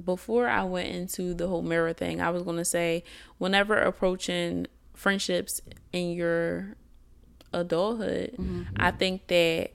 [0.03, 3.05] before I went into the whole mirror thing, I was going to say
[3.39, 5.61] whenever approaching friendships
[5.93, 6.77] in your
[7.53, 8.63] adulthood, mm-hmm.
[8.77, 9.73] I think that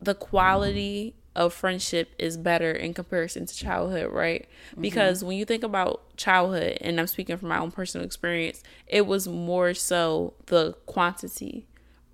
[0.00, 4.48] the quality of friendship is better in comparison to childhood, right?
[4.72, 4.82] Mm-hmm.
[4.82, 9.06] Because when you think about childhood, and I'm speaking from my own personal experience, it
[9.06, 11.66] was more so the quantity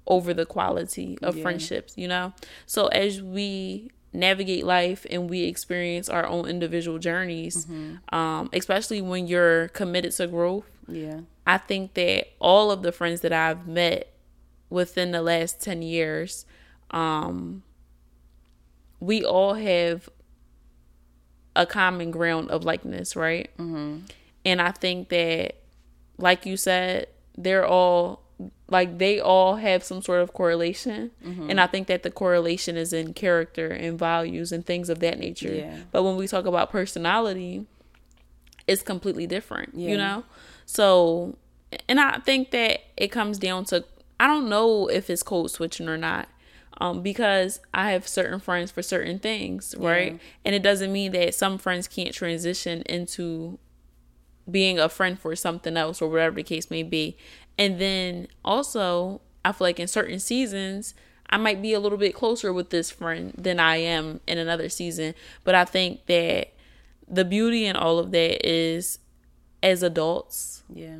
[0.06, 1.42] over the quality of yeah.
[1.42, 2.32] friendships, you know?
[2.66, 8.14] So as we navigate life and we experience our own individual journeys, mm-hmm.
[8.14, 10.64] um, especially when you're committed to growth.
[10.86, 11.20] Yeah.
[11.46, 14.12] I think that all of the friends that I've met
[14.70, 16.46] within the last 10 years,
[16.90, 17.62] um,
[19.00, 20.08] we all have
[21.54, 23.50] a common ground of likeness, right?
[23.58, 23.98] Mm-hmm.
[24.44, 25.56] And I think that,
[26.16, 28.22] like you said, they're all
[28.68, 31.50] like they all have some sort of correlation mm-hmm.
[31.50, 35.18] and i think that the correlation is in character and values and things of that
[35.18, 35.78] nature yeah.
[35.90, 37.66] but when we talk about personality
[38.66, 39.90] it's completely different yeah.
[39.90, 40.24] you know
[40.66, 41.36] so
[41.88, 43.84] and i think that it comes down to
[44.20, 46.28] i don't know if it's code switching or not
[46.78, 50.12] um, because I have certain friends for certain things, right?
[50.12, 50.18] Yeah.
[50.44, 53.58] And it doesn't mean that some friends can't transition into
[54.50, 57.16] being a friend for something else or whatever the case may be.
[57.58, 60.94] And then also, I feel like in certain seasons,
[61.28, 64.68] I might be a little bit closer with this friend than I am in another
[64.68, 65.14] season.
[65.42, 66.52] But I think that
[67.08, 69.00] the beauty in all of that is
[69.62, 70.62] as adults.
[70.72, 70.98] Yeah.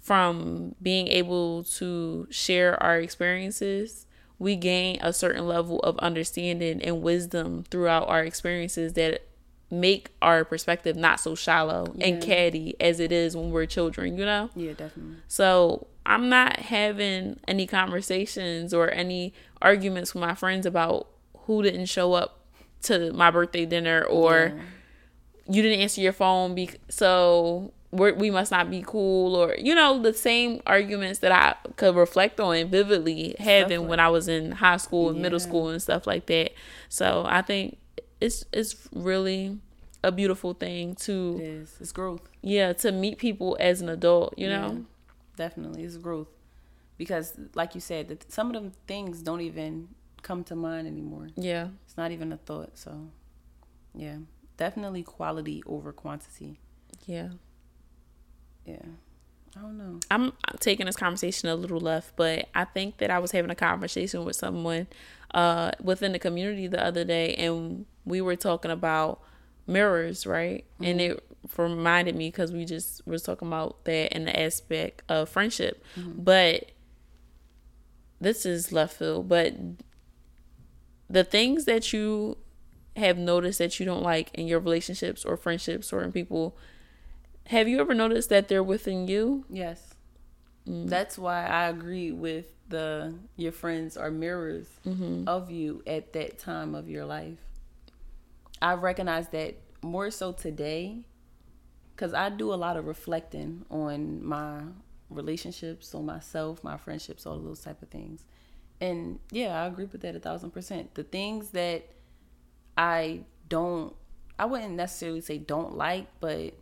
[0.00, 4.06] From being able to share our experiences
[4.42, 9.22] we gain a certain level of understanding and wisdom throughout our experiences that
[9.70, 12.06] make our perspective not so shallow yeah.
[12.06, 14.50] and catty as it is when we're children, you know?
[14.56, 15.18] Yeah, definitely.
[15.28, 21.06] So I'm not having any conversations or any arguments with my friends about
[21.46, 22.40] who didn't show up
[22.82, 25.54] to my birthday dinner or yeah.
[25.54, 26.56] you didn't answer your phone.
[26.56, 31.54] Be- so we must not be cool or you know the same arguments that I
[31.76, 35.22] could reflect on vividly having like when I was in high school and yeah.
[35.22, 36.52] middle school and stuff like that.
[36.88, 37.76] So I think
[38.20, 39.58] it's it's really
[40.02, 41.76] a beautiful thing to it is.
[41.80, 42.22] It's growth.
[42.40, 44.72] Yeah, to meet people as an adult, you know.
[44.72, 44.78] Yeah,
[45.36, 46.28] definitely, it's growth
[46.96, 49.88] because, like you said, that some of them things don't even
[50.22, 51.28] come to mind anymore.
[51.36, 52.78] Yeah, it's not even a thought.
[52.78, 53.10] So,
[53.94, 54.16] yeah,
[54.56, 56.58] definitely quality over quantity.
[57.06, 57.28] Yeah
[58.64, 58.76] yeah.
[59.56, 60.00] I don't know.
[60.10, 63.54] I'm taking this conversation a little left, but I think that I was having a
[63.54, 64.86] conversation with someone
[65.34, 69.20] uh, within the community the other day, and we were talking about
[69.66, 70.64] mirrors, right?
[70.74, 70.84] Mm-hmm.
[70.84, 75.28] And it reminded me because we just were talking about that in the aspect of
[75.28, 75.84] friendship.
[75.98, 76.22] Mm-hmm.
[76.22, 76.70] But
[78.20, 79.54] this is left field, but
[81.10, 82.38] the things that you
[82.96, 86.56] have noticed that you don't like in your relationships or friendships or in people,
[87.46, 89.44] have you ever noticed that they're within you?
[89.48, 89.94] Yes.
[90.68, 90.88] Mm.
[90.88, 95.28] That's why I agree with the your friends are mirrors mm-hmm.
[95.28, 97.38] of you at that time of your life.
[98.60, 101.04] I recognize that more so today
[101.94, 104.62] because I do a lot of reflecting on my
[105.10, 108.24] relationships, on myself, my friendships, all those type of things.
[108.80, 110.94] And yeah, I agree with that a thousand percent.
[110.94, 111.84] The things that
[112.76, 113.94] I don't,
[114.38, 116.54] I wouldn't necessarily say don't like, but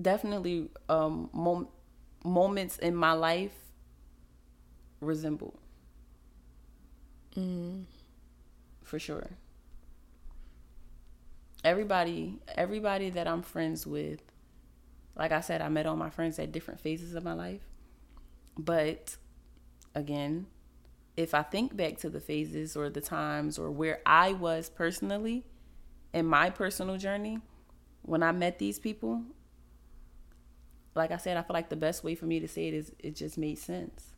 [0.00, 1.68] definitely um, mom-
[2.24, 3.52] moments in my life
[5.00, 5.58] resemble.
[7.36, 7.84] Mm.
[8.82, 9.30] For sure.
[11.64, 14.20] Everybody, everybody that I'm friends with,
[15.16, 17.62] like I said, I met all my friends at different phases of my life.
[18.56, 19.16] But
[19.94, 20.46] again,
[21.16, 25.44] if I think back to the phases or the times or where I was personally
[26.12, 27.40] in my personal journey
[28.02, 29.22] when I met these people,
[30.96, 32.92] like I said, I feel like the best way for me to say it is
[32.98, 34.12] it just made sense.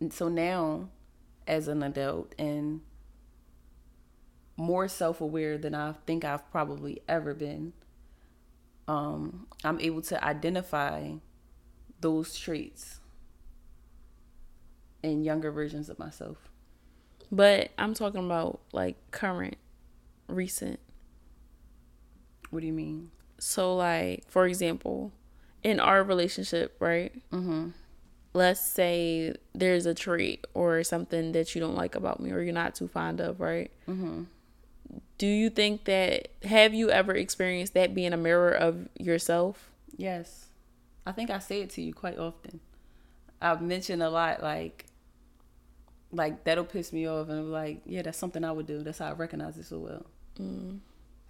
[0.00, 0.88] And so now,
[1.46, 2.80] as an adult and
[4.56, 7.72] more self aware than I think I've probably ever been,
[8.88, 11.12] um, I'm able to identify
[12.00, 12.98] those traits
[15.02, 16.48] in younger versions of myself.
[17.30, 19.56] But I'm talking about like current,
[20.28, 20.80] recent.
[22.50, 23.10] What do you mean?
[23.44, 25.10] So, like, for example,
[25.64, 27.12] in our relationship, right?
[27.32, 27.70] Mm-hmm.
[28.34, 32.54] Let's say there's a trait or something that you don't like about me or you're
[32.54, 33.72] not too fond of, right?
[33.88, 34.22] Mm-hmm.
[35.18, 39.72] Do you think that, have you ever experienced that being a mirror of yourself?
[39.96, 40.46] Yes.
[41.04, 42.60] I think I say it to you quite often.
[43.40, 44.86] I've mentioned a lot, like,
[46.12, 48.84] like that'll piss me off, and I'm like, yeah, that's something I would do.
[48.84, 50.06] That's how I recognize it so well,
[50.40, 50.78] mm.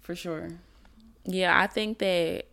[0.01, 0.49] for sure.
[1.25, 2.45] Yeah, I think that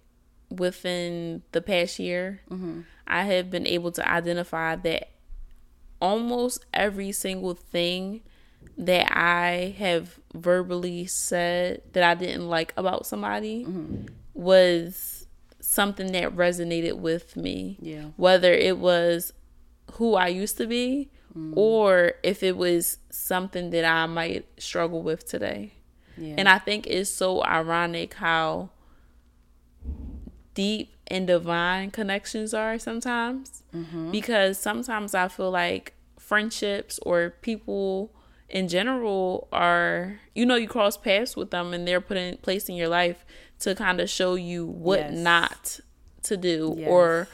[0.50, 2.80] within the past year, mm-hmm.
[3.06, 5.11] I have been able to identify that
[6.00, 8.22] almost every single thing
[8.78, 14.06] that I have verbally said that I didn't like about somebody mm-hmm.
[14.35, 15.26] was
[15.61, 17.78] something that resonated with me.
[17.80, 18.06] Yeah.
[18.16, 19.33] Whether it was
[19.92, 21.52] who I used to be mm.
[21.56, 25.74] or if it was something that I might struggle with today.
[26.20, 26.35] Yeah.
[26.38, 28.70] And I think it's so ironic how
[30.54, 34.11] deep and divine connections are sometimes mm-hmm.
[34.11, 38.12] because sometimes I feel like friendships or people
[38.48, 42.68] in general are you know you cross paths with them and they're put in place
[42.68, 43.24] in your life
[43.61, 45.12] to kind of show you what yes.
[45.12, 45.80] not
[46.22, 46.88] to do yes.
[46.88, 47.28] or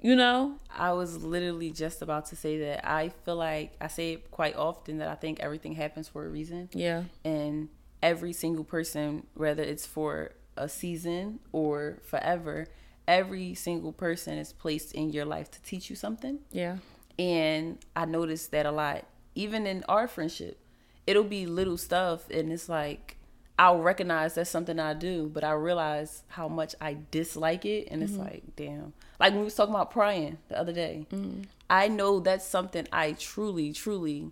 [0.00, 4.12] you know i was literally just about to say that i feel like i say
[4.12, 7.68] it quite often that i think everything happens for a reason yeah and
[8.02, 12.66] every single person whether it's for a season or forever
[13.06, 16.76] every single person is placed in your life to teach you something yeah
[17.18, 19.04] and i noticed that a lot
[19.38, 20.58] even in our friendship,
[21.06, 23.16] it'll be little stuff and it's like
[23.56, 28.02] I'll recognize that's something I do, but I realize how much I dislike it and
[28.02, 28.22] it's mm-hmm.
[28.22, 28.92] like, damn.
[29.18, 31.06] Like when we was talking about prying the other day.
[31.12, 31.42] Mm-hmm.
[31.70, 34.30] I know that's something I truly, truly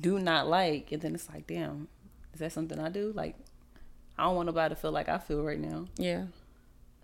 [0.00, 0.92] do not like.
[0.92, 1.88] And then it's like, damn,
[2.34, 3.12] is that something I do?
[3.14, 3.36] Like
[4.18, 5.86] I don't want nobody to feel like I feel right now.
[5.96, 6.24] Yeah.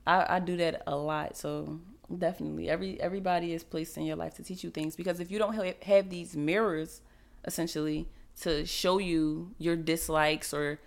[0.06, 1.36] I, I do that a lot.
[1.36, 1.80] So
[2.18, 5.38] definitely every everybody is placed in your life to teach you things because if you
[5.38, 7.00] don't have, have these mirrors
[7.44, 8.08] essentially
[8.40, 10.80] to show you your dislikes or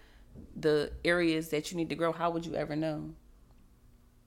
[0.56, 3.12] the areas that you need to grow, how would you ever know?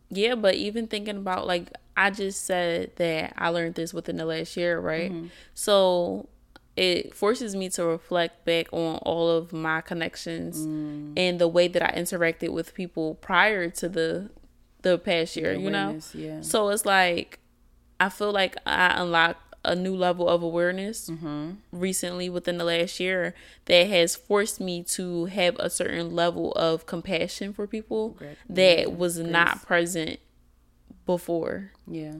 [0.08, 4.24] Yeah, but even thinking about like I just said that I learned this within the
[4.24, 5.10] last year, right?
[5.10, 5.26] Mm-hmm.
[5.54, 6.28] So
[6.76, 11.12] it forces me to reflect back on all of my connections mm.
[11.16, 14.30] and the way that I interacted with people prior to the
[14.82, 15.98] the past year, you know?
[16.14, 16.42] Yeah.
[16.42, 17.40] So it's like
[17.98, 21.52] I feel like I unlocked a new level of awareness mm-hmm.
[21.72, 23.34] recently within the last year
[23.64, 28.36] that has forced me to have a certain level of compassion for people Great.
[28.48, 28.86] that yeah.
[28.86, 29.28] was Grace.
[29.28, 30.20] not present
[31.04, 31.72] before.
[31.86, 32.16] Yeah.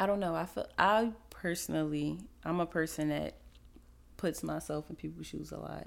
[0.00, 0.34] I don't know.
[0.34, 1.12] I feel I
[1.46, 3.34] personally I'm a person that
[4.16, 5.86] puts myself in people's shoes a lot.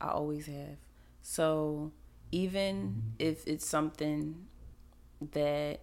[0.00, 0.78] I always have.
[1.22, 1.92] So
[2.32, 4.46] even if it's something
[5.30, 5.78] that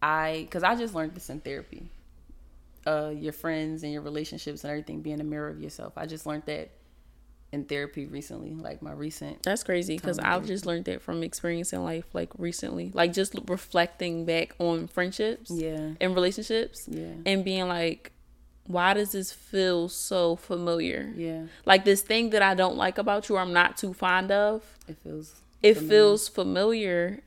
[0.00, 1.90] I, because I just learned this in therapy
[2.86, 5.92] uh, your friends and your relationships and everything being a mirror of yourself.
[5.98, 6.70] I just learned that
[7.52, 9.42] in therapy recently, like my recent.
[9.42, 14.24] That's crazy because I've just learned that from experiencing life, like recently, like just reflecting
[14.24, 18.12] back on friendships, yeah, and relationships, yeah, and being like,
[18.66, 21.12] why does this feel so familiar?
[21.16, 24.30] Yeah, like this thing that I don't like about you, or I'm not too fond
[24.32, 24.62] of.
[24.88, 25.34] It feels.
[25.62, 25.90] It familiar.
[25.90, 27.22] feels familiar,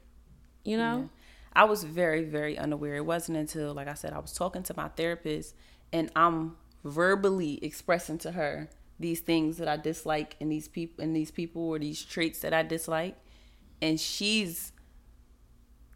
[0.63, 0.97] you know.
[0.99, 1.07] Yeah.
[1.51, 2.95] I was very, very unaware.
[2.95, 5.55] It wasn't until, like I said, I was talking to my therapist,
[5.91, 8.69] and I'm verbally expressing to her
[8.99, 12.53] these things that I dislike in these people in these people or these traits that
[12.53, 13.15] I dislike.
[13.81, 14.73] And she's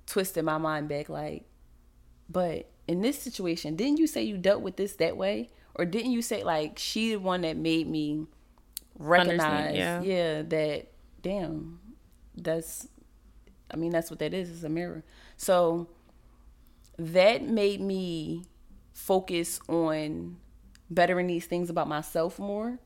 [0.05, 1.45] twisting my mind back like
[2.29, 5.49] but in this situation didn't you say you dealt with this that way?
[5.75, 8.27] Or didn't you say like she the one that made me
[8.97, 10.01] recognize yeah.
[10.01, 10.91] yeah that
[11.21, 11.79] damn
[12.37, 12.87] that's
[13.71, 15.03] I mean that's what that is it's a mirror.
[15.35, 15.89] So
[16.97, 18.45] that made me
[18.93, 20.37] focus on
[20.89, 22.79] bettering these things about myself more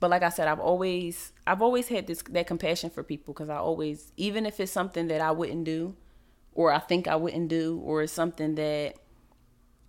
[0.00, 3.48] but like I said, I've always I've always had this that compassion for people because
[3.48, 5.96] I always even if it's something that I wouldn't do
[6.54, 8.94] or I think I wouldn't do or it's something that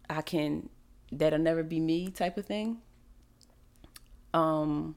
[0.10, 0.70] I can
[1.12, 2.78] that'll never be me type of thing.
[4.34, 4.96] Um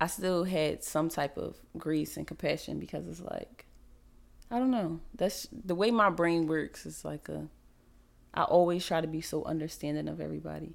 [0.00, 3.66] I still had some type of grace and compassion because it's like
[4.50, 5.00] I don't know.
[5.14, 6.86] That's the way my brain works.
[6.86, 7.48] It's like a
[8.32, 10.74] I always try to be so understanding of everybody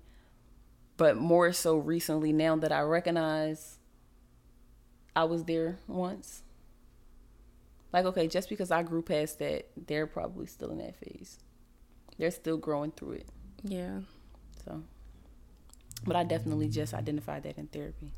[1.02, 3.80] but more so recently now that I recognize
[5.16, 6.43] I was there once.
[7.91, 11.39] Like, okay, just because I grew past that, they're probably still in that phase.
[12.20, 13.30] They're still growing through it.
[13.64, 14.02] Yeah.
[14.64, 14.84] So,
[16.06, 18.14] but I definitely just identified that in therapy.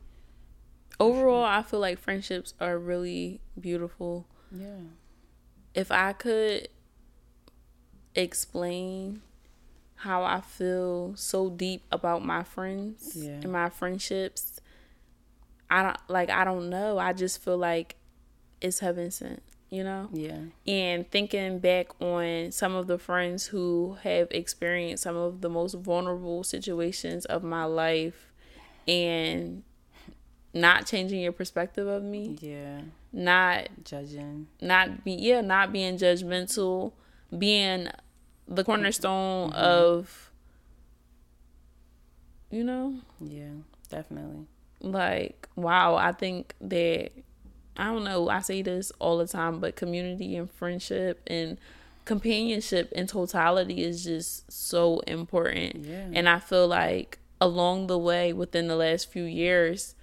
[0.99, 4.27] Overall, I feel like friendships are really beautiful.
[4.51, 4.81] Yeah.
[5.73, 6.67] If I could
[8.13, 9.21] explain
[10.03, 13.31] how I feel so deep about my friends yeah.
[13.31, 14.59] and my friendships.
[15.69, 16.97] I don't like I don't know.
[16.97, 17.95] I just feel like
[18.59, 20.09] it's heaven sent, you know?
[20.11, 20.39] Yeah.
[20.67, 25.75] And thinking back on some of the friends who have experienced some of the most
[25.75, 28.33] vulnerable situations of my life
[28.85, 29.63] and
[30.53, 32.37] not changing your perspective of me.
[32.41, 32.81] Yeah.
[33.13, 34.47] Not judging.
[34.59, 36.91] Not be yeah, not being judgmental,
[37.37, 37.87] being
[38.47, 39.57] the cornerstone mm-hmm.
[39.57, 40.31] of
[42.51, 43.49] you know yeah
[43.89, 44.45] definitely
[44.81, 47.11] like wow i think that
[47.77, 51.57] i don't know i say this all the time but community and friendship and
[52.05, 56.05] companionship in totality is just so important yeah.
[56.13, 59.95] and i feel like along the way within the last few years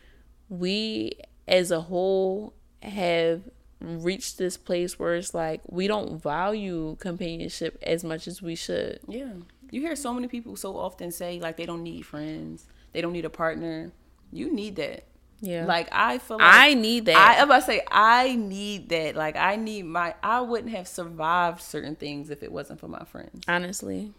[0.48, 1.12] we
[1.46, 3.42] as a whole have
[3.80, 9.00] reached this place where it's like we don't value companionship as much as we should.
[9.08, 9.32] Yeah.
[9.70, 13.12] You hear so many people so often say like they don't need friends, they don't
[13.12, 13.92] need a partner.
[14.32, 15.04] You need that.
[15.40, 15.64] Yeah.
[15.64, 17.16] Like I feel like I need that.
[17.16, 19.16] I, I'm about to say I need that.
[19.16, 23.04] Like I need my I wouldn't have survived certain things if it wasn't for my
[23.04, 23.42] friends.
[23.48, 24.12] Honestly.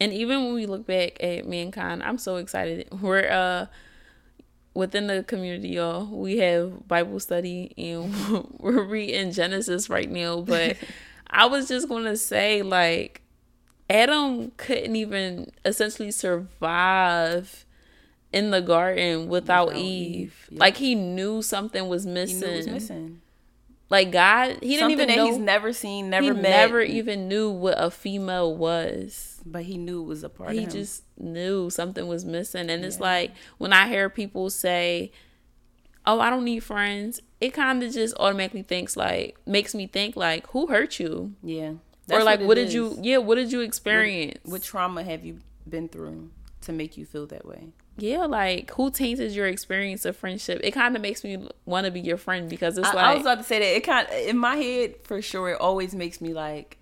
[0.00, 2.88] And even when we look back at mankind, I'm so excited.
[3.00, 3.66] We're uh
[4.74, 10.40] within the community, y'all, we have Bible study and we're reading Genesis right now.
[10.40, 10.76] But
[11.30, 13.22] I was just gonna say, like,
[13.88, 17.64] Adam couldn't even essentially survive
[18.32, 20.16] in the garden without, without Eve.
[20.16, 20.48] Eve.
[20.50, 20.60] Yep.
[20.60, 22.48] Like he knew something was missing.
[22.48, 23.20] He was missing.
[23.90, 25.26] Like God, he didn't even know.
[25.26, 26.42] He's never seen, never he met.
[26.42, 29.40] Never even knew what a female was.
[29.44, 30.52] But he knew it was a part.
[30.52, 32.86] He just knew something was missing, and yeah.
[32.86, 35.10] it's like when I hear people say,
[36.06, 40.14] "Oh, I don't need friends," it kind of just automatically thinks like makes me think
[40.14, 41.72] like, "Who hurt you?" Yeah.
[42.12, 42.96] or like, what, what did you?
[43.02, 44.38] Yeah, what did you experience?
[44.44, 46.30] What, what trauma have you been through
[46.60, 47.72] to make you feel that way?
[47.96, 50.60] Yeah, like who tainted your experience of friendship?
[50.64, 53.14] It kind of makes me want to be your friend because it's I, like I
[53.14, 55.50] was about to say that it kind of in my head for sure.
[55.50, 56.78] It always makes me like,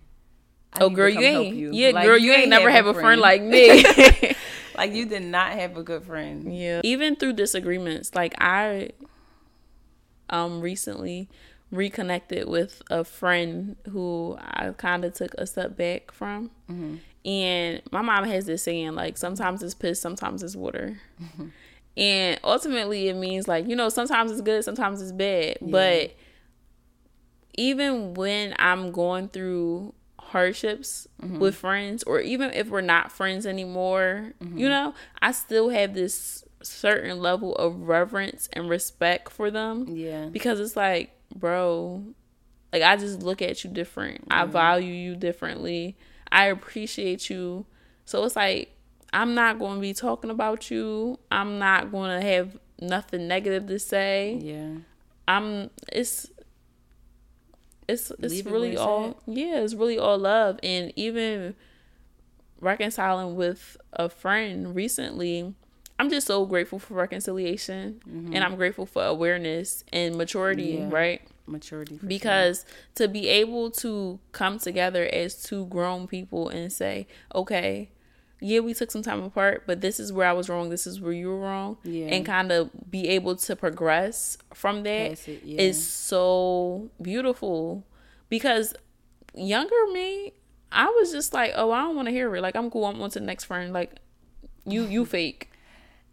[0.72, 1.70] I oh girl, you ain't you.
[1.72, 3.84] yeah, like, girl, you, you ain't, ain't never have a friend, friend like me.
[4.76, 6.56] like you did not have a good friend.
[6.56, 8.90] Yeah, even through disagreements, like I,
[10.30, 11.28] um, recently
[11.70, 16.50] reconnected with a friend who I kind of took a step back from.
[16.70, 16.96] Mm-hmm.
[17.28, 20.98] And my mom has this saying like sometimes it's piss, sometimes it's water.
[21.22, 21.48] Mm-hmm.
[21.96, 25.58] And ultimately it means like, you know, sometimes it's good, sometimes it's bad.
[25.60, 25.68] Yeah.
[25.68, 26.14] But
[27.54, 31.40] even when I'm going through hardships mm-hmm.
[31.40, 34.58] with friends or even if we're not friends anymore, you mm-hmm.
[34.60, 39.88] know, I still have this certain level of reverence and respect for them.
[39.88, 40.26] Yeah.
[40.26, 42.04] Because it's like, bro,
[42.72, 44.24] like I just look at you different.
[44.30, 45.96] I value you differently.
[46.30, 47.66] I appreciate you.
[48.04, 48.74] So it's like
[49.12, 51.18] I'm not going to be talking about you.
[51.30, 54.38] I'm not going to have nothing negative to say.
[54.40, 54.70] Yeah.
[55.26, 56.30] I'm it's
[57.86, 60.58] it's it's Leave really it all yeah, it's really all love.
[60.62, 61.54] And even
[62.60, 65.54] reconciling with a friend recently,
[65.98, 68.34] I'm just so grateful for reconciliation mm-hmm.
[68.34, 70.88] and I'm grateful for awareness and maturity, yeah.
[70.90, 71.22] right?
[71.48, 71.98] Maturity.
[72.06, 73.06] because sure.
[73.06, 77.90] to be able to come together as two grown people and say, okay,
[78.40, 81.00] yeah, we took some time apart, but this is where I was wrong, this is
[81.00, 81.76] where you were wrong.
[81.82, 82.06] Yeah.
[82.06, 85.60] And kind of be able to progress from that it, yeah.
[85.60, 87.84] is so beautiful.
[88.28, 88.74] Because
[89.34, 90.34] younger me,
[90.70, 92.40] I was just like, oh, I don't want to hear it.
[92.40, 92.84] Like, I'm cool.
[92.84, 93.72] I'm on to the next friend.
[93.72, 93.96] Like,
[94.64, 95.50] you, you fake.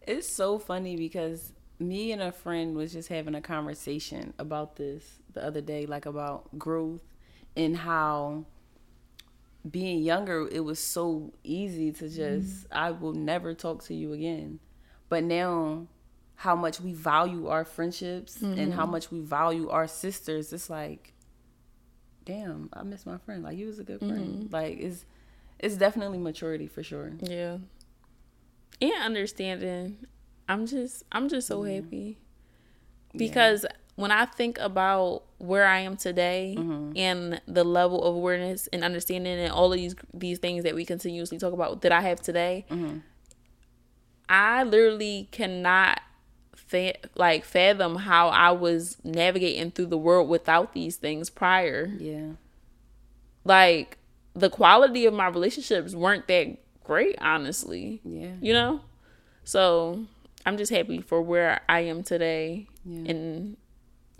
[0.02, 5.20] It's so funny because me and a friend was just having a conversation about this
[5.36, 7.02] the other day, like about growth
[7.56, 8.44] and how
[9.68, 14.12] being younger, it was so easy to just, mm I will never talk to you
[14.12, 14.58] again.
[15.08, 15.86] But now,
[16.34, 18.58] how much we value our friendships mm-hmm.
[18.58, 18.92] and how mm-hmm.
[18.92, 21.14] much we value our sisters, it's like,
[22.24, 23.44] damn, I miss my friend.
[23.44, 24.44] Like, he was a good friend.
[24.44, 24.54] Mm-hmm.
[24.54, 25.04] Like, it's,
[25.60, 27.12] it's definitely maturity for sure.
[27.22, 27.58] Yeah
[28.80, 29.98] and understanding.
[30.48, 31.84] I'm just I'm just so mm-hmm.
[31.84, 32.18] happy
[33.14, 33.76] because yeah.
[33.96, 36.92] When I think about where I am today mm-hmm.
[36.96, 40.84] and the level of awareness and understanding and all of these these things that we
[40.84, 42.98] continuously talk about that I have today, mm-hmm.
[44.28, 46.00] I literally cannot
[46.54, 51.90] fa- like fathom how I was navigating through the world without these things prior.
[51.98, 52.32] Yeah.
[53.44, 53.98] Like
[54.34, 58.00] the quality of my relationships weren't that great, honestly.
[58.04, 58.32] Yeah.
[58.40, 58.80] You know?
[59.44, 60.04] So
[60.44, 63.10] I'm just happy for where I am today yeah.
[63.10, 63.56] in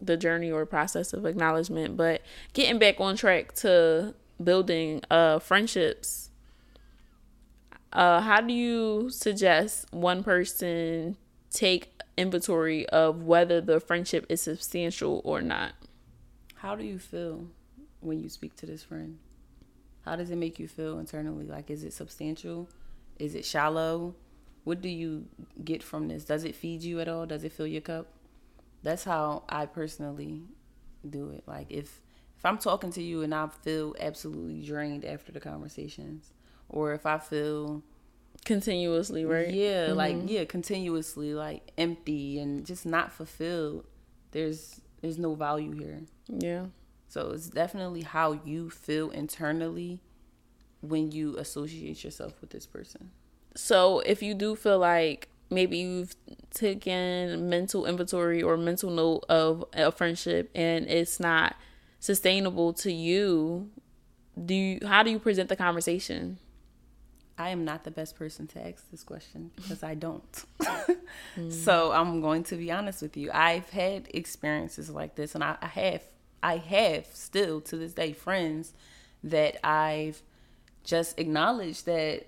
[0.01, 1.97] the journey or process of acknowledgement.
[1.97, 2.23] But
[2.53, 6.31] getting back on track to building uh friendships.
[7.93, 11.17] Uh how do you suggest one person
[11.51, 15.73] take inventory of whether the friendship is substantial or not?
[16.57, 17.47] How do you feel
[18.01, 19.19] when you speak to this friend?
[20.05, 21.47] How does it make you feel internally?
[21.47, 22.69] Like, is it substantial?
[23.19, 24.15] Is it shallow?
[24.65, 25.27] What do you
[25.65, 26.25] get from this?
[26.25, 27.27] Does it feed you at all?
[27.27, 28.07] Does it fill your cup?
[28.87, 30.43] That's how I personally
[31.09, 31.43] do it.
[31.45, 32.01] Like, if
[32.39, 36.33] if I'm talking to you and I feel absolutely drained after the conversations,
[36.69, 37.83] or if I feel
[38.45, 39.53] continuously, right?
[39.53, 39.97] Yeah, mm-hmm.
[39.97, 43.87] like yeah, continuously like empty and just not fulfilled.
[44.31, 46.03] There's there's no value here.
[46.29, 46.67] Yeah.
[47.09, 50.01] So it's definitely how you feel internally
[50.81, 53.11] when you associate yourself with this person.
[53.57, 56.15] So if you do feel like maybe you've
[56.53, 61.57] taken mental inventory or mental note of a friendship and it's not
[62.01, 63.71] sustainable to you,
[64.45, 66.39] do you, how do you present the conversation?
[67.39, 70.45] I am not the best person to ask this question because I don't.
[71.37, 71.53] mm.
[71.53, 73.31] So I'm going to be honest with you.
[73.33, 76.03] I've had experiences like this and I, I have
[76.43, 78.73] I have still to this day friends
[79.25, 80.23] that I've
[80.85, 82.27] just acknowledged that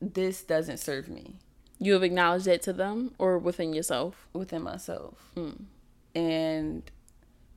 [0.00, 1.36] this doesn't serve me.
[1.84, 4.26] You have acknowledged that to them or within yourself?
[4.32, 5.30] Within myself.
[5.36, 5.64] Mm.
[6.14, 6.82] And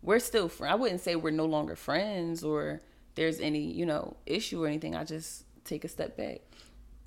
[0.02, 2.82] we're still I wouldn't say we're no longer friends or
[3.16, 4.96] there's any, you know, issue or anything.
[4.96, 6.42] I just take a step back.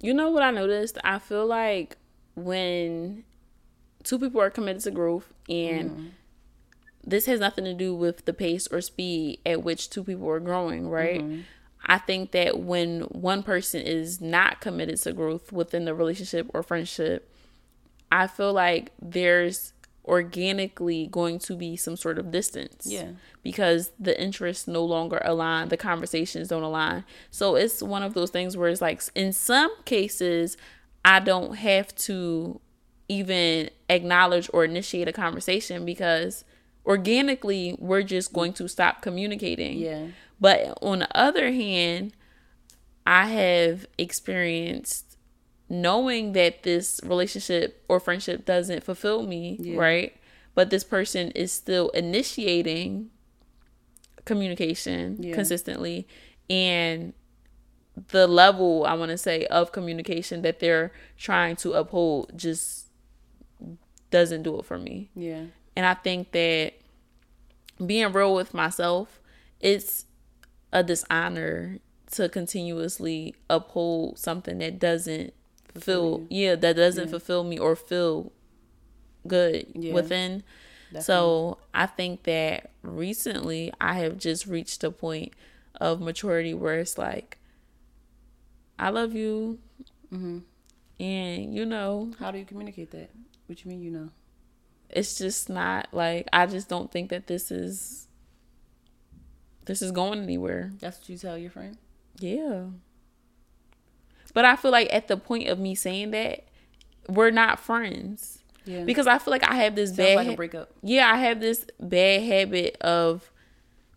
[0.00, 0.98] You know what I noticed?
[1.04, 1.96] I feel like
[2.34, 3.24] when
[4.02, 6.10] two people are committed to growth and mm
[7.04, 10.40] this has nothing to do with the pace or speed at which two people are
[10.40, 11.20] growing, right?
[11.20, 11.40] Mm-hmm.
[11.90, 16.62] I think that when one person is not committed to growth within the relationship or
[16.62, 17.28] friendship,
[18.12, 19.72] I feel like there's
[20.04, 22.86] organically going to be some sort of distance.
[22.86, 23.08] Yeah.
[23.42, 27.04] Because the interests no longer align, the conversations don't align.
[27.32, 30.56] So it's one of those things where it's like in some cases
[31.04, 32.60] I don't have to
[33.08, 36.44] even acknowledge or initiate a conversation because
[36.86, 39.78] organically we're just going to stop communicating.
[39.78, 40.06] Yeah.
[40.40, 42.12] But on the other hand,
[43.06, 45.16] I have experienced
[45.68, 49.78] knowing that this relationship or friendship doesn't fulfill me, yeah.
[49.78, 50.16] right?
[50.54, 53.10] But this person is still initiating
[54.24, 55.34] communication yeah.
[55.34, 56.06] consistently
[56.48, 57.14] and
[58.08, 62.86] the level I want to say of communication that they're trying to uphold just
[64.10, 65.10] doesn't do it for me.
[65.14, 65.44] Yeah.
[65.76, 66.74] And I think that
[67.84, 69.20] being real with myself,
[69.60, 70.06] it's
[70.72, 71.78] a dishonor
[72.12, 75.32] to continuously uphold something that doesn't
[75.72, 77.10] fulfill yeah, that doesn't yeah.
[77.10, 78.32] fulfill me or feel
[79.26, 80.42] good yeah, within.
[80.92, 81.04] Definitely.
[81.04, 85.32] So I think that recently I have just reached a point
[85.80, 87.38] of maturity where it's like,
[88.78, 89.58] I love you.
[90.12, 90.38] Mm-hmm.
[90.98, 93.10] And you know, how do you communicate that?
[93.46, 94.08] What you mean you know?
[94.88, 98.08] It's just not like I just don't think that this is
[99.70, 100.72] this is going anywhere.
[100.80, 101.78] That's what you tell your friend?
[102.18, 102.64] Yeah.
[104.34, 106.44] But I feel like at the point of me saying that,
[107.08, 108.42] we're not friends.
[108.64, 108.82] Yeah.
[108.82, 110.72] Because I feel like I have this Sounds bad like breakup.
[110.82, 113.30] Yeah, I have this bad habit of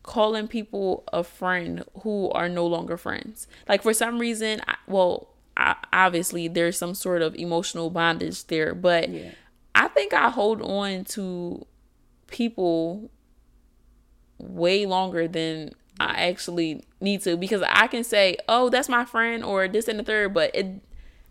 [0.04, 3.48] calling people a friend who are no longer friends.
[3.68, 8.76] Like for some reason, I, well, I, obviously there's some sort of emotional bondage there,
[8.76, 9.32] but yeah.
[9.74, 11.66] I think I hold on to
[12.28, 13.10] people
[14.38, 19.44] way longer than I actually need to because I can say, "Oh, that's my friend,"
[19.44, 20.82] or this and the third, but it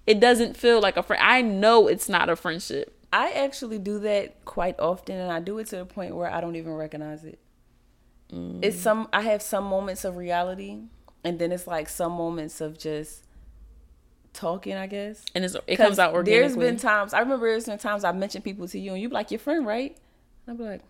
[0.07, 1.23] it doesn't feel like a friend.
[1.25, 2.97] I know it's not a friendship.
[3.13, 6.41] I actually do that quite often, and I do it to the point where I
[6.41, 7.39] don't even recognize it.
[8.33, 8.61] Mm.
[8.65, 10.79] It's some I have some moments of reality,
[11.25, 13.25] and then it's like some moments of just
[14.33, 15.25] talking, I guess.
[15.35, 16.41] And it comes out organically.
[16.41, 19.09] There's been times I remember there's been times I mentioned people to you, and you
[19.09, 19.97] be like, "Your friend, right?"
[20.47, 20.83] And I'd be like,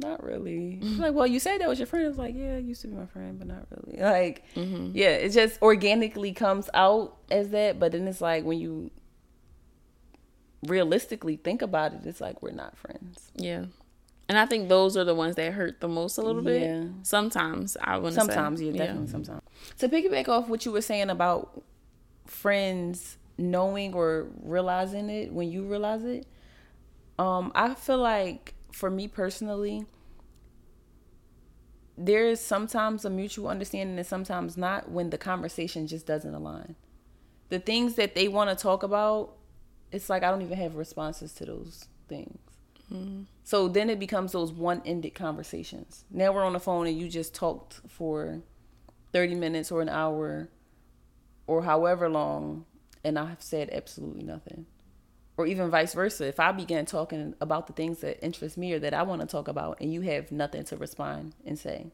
[0.00, 1.00] "Not really." Mm-hmm.
[1.00, 2.04] Like, well, you said that was your friend.
[2.04, 4.90] I was like, "Yeah, it used to be my friend, but not really." Like, mm-hmm.
[4.94, 8.90] yeah, it just organically comes out as that, but then it's like when you
[10.66, 13.30] realistically think about it, it's like we're not friends.
[13.36, 13.66] Yeah.
[14.28, 16.62] And I think those are the ones that hurt the most a little bit.
[16.62, 16.84] Yeah.
[17.02, 18.66] Sometimes I to Sometimes, say.
[18.66, 19.10] yeah, definitely yeah.
[19.10, 19.42] sometimes.
[19.78, 21.62] To piggyback off what you were saying about
[22.26, 26.28] friends knowing or realizing it when you realize it,
[27.18, 29.84] um, I feel like for me personally,
[31.96, 36.76] there is sometimes a mutual understanding and sometimes not when the conversation just doesn't align.
[37.50, 39.36] The things that they want to talk about
[39.92, 42.38] it's like I don't even have responses to those things.
[42.92, 43.22] Mm-hmm.
[43.44, 46.04] So then it becomes those one-ended conversations.
[46.10, 48.40] Now we're on the phone and you just talked for
[49.12, 50.48] 30 minutes or an hour
[51.46, 52.66] or however long
[53.02, 54.66] and I've said absolutely nothing.
[55.40, 56.26] Or even vice versa.
[56.26, 59.26] If I begin talking about the things that interest me or that I want to
[59.26, 61.86] talk about and you have nothing to respond and say.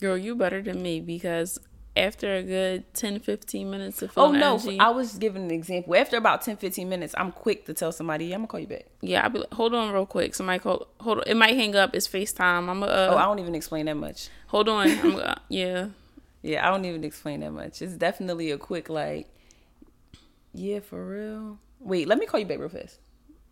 [0.00, 1.60] Girl, you better than me because
[1.96, 5.94] after a good 10 15 minutes of oh no energy, i was giving an example.
[5.96, 8.66] After about 10 15 minutes i'm quick to tell somebody yeah, i'm gonna call you
[8.66, 8.86] back.
[9.00, 10.34] Yeah i'll be like, hold on real quick.
[10.34, 12.68] Somebody call hold on it might hang up it's facetime.
[12.68, 14.28] I'm uh, oh i don't even explain that much.
[14.48, 15.88] Hold on I'm, uh, yeah.
[16.42, 17.82] Yeah i don't even explain that much.
[17.82, 19.28] It's definitely a quick like
[20.54, 22.98] yeah for real wait let me call you back real fast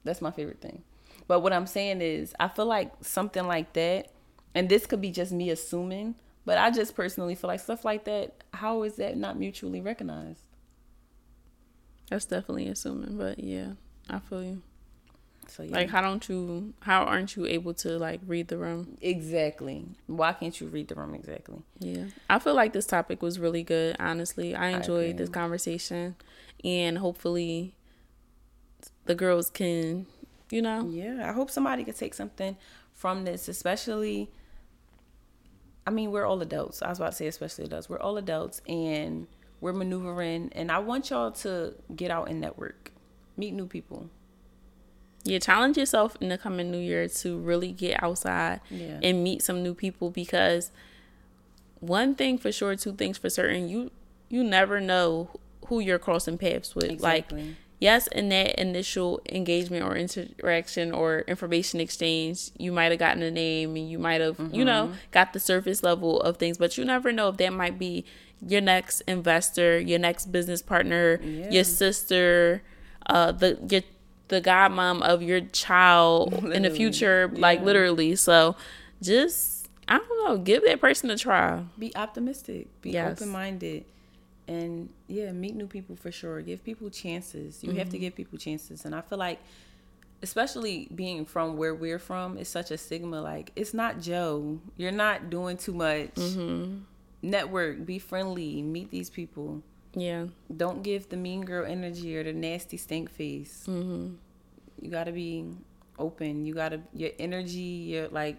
[0.05, 0.83] that's my favorite thing
[1.29, 4.09] but what i'm saying is i feel like something like that
[4.55, 6.15] and this could be just me assuming
[6.47, 10.43] but I just personally feel like stuff like that, how is that not mutually recognized?
[12.09, 13.73] That's definitely assuming, but yeah,
[14.09, 14.63] I feel you.
[15.49, 15.73] So yeah.
[15.73, 18.97] Like how don't you how aren't you able to like read the room?
[19.01, 19.87] Exactly.
[20.07, 21.63] Why can't you read the room exactly?
[21.81, 22.05] Yeah.
[22.31, 24.55] I feel like this topic was really good, honestly.
[24.55, 26.15] I enjoyed I this conversation
[26.65, 27.75] and hopefully
[29.05, 30.07] the girls can,
[30.51, 30.89] you know.
[30.89, 32.57] Yeah, I hope somebody could take something
[32.93, 34.31] from this, especially
[35.87, 36.83] I mean, we're all adults.
[36.83, 37.89] I was about to say, especially adults.
[37.89, 39.29] We're all adults and
[39.61, 40.51] we're maneuvering.
[40.53, 42.91] And I want y'all to get out and network,
[43.37, 44.11] meet new people.
[45.23, 48.99] Yeah, challenge yourself in the coming new year to really get outside yeah.
[49.03, 50.71] and meet some new people because
[51.81, 53.91] one thing for sure, two things for certain, you
[54.29, 55.31] you never know
[55.67, 56.91] who you're crossing paths with.
[56.91, 57.43] Exactly.
[57.43, 63.23] Like yes, in that initial engagement or interaction or information exchange, you might have gotten
[63.23, 64.55] a name and you might have, mm-hmm.
[64.55, 64.97] you know, mm-hmm.
[65.11, 68.05] got the surface level of things, but you never know if that might be
[68.47, 71.51] your next investor, your next business partner, yeah.
[71.51, 72.63] your sister,
[73.07, 73.83] uh, the your
[74.29, 76.57] the godmom of your child literally.
[76.57, 77.41] in the future, yeah.
[77.41, 78.17] like literally.
[78.17, 78.57] So,
[79.03, 81.63] just I don't know, give that person a try.
[81.79, 82.69] Be optimistic.
[82.83, 83.21] Be yes.
[83.21, 83.85] open minded
[84.49, 86.41] and yeah, meet new people for sure.
[86.43, 87.63] Give people chances.
[87.63, 87.79] You mm-hmm.
[87.79, 88.03] have to mm-hmm.
[88.03, 89.41] give people chances, and I feel like,
[90.23, 93.21] especially being from where we're from, it's such a stigma.
[93.21, 94.61] Like it's not Joe.
[94.77, 96.15] You're not doing too much.
[96.15, 96.79] Mm-hmm.
[97.23, 97.85] Network.
[97.85, 98.63] Be friendly.
[98.63, 99.63] Meet these people.
[99.95, 100.27] Yeah.
[100.55, 103.65] Don't give the mean girl energy or the nasty stink face.
[103.69, 104.15] Mm-hmm.
[104.81, 105.47] You gotta be
[105.99, 106.45] open.
[106.45, 107.61] You gotta your energy.
[107.61, 108.37] Your like,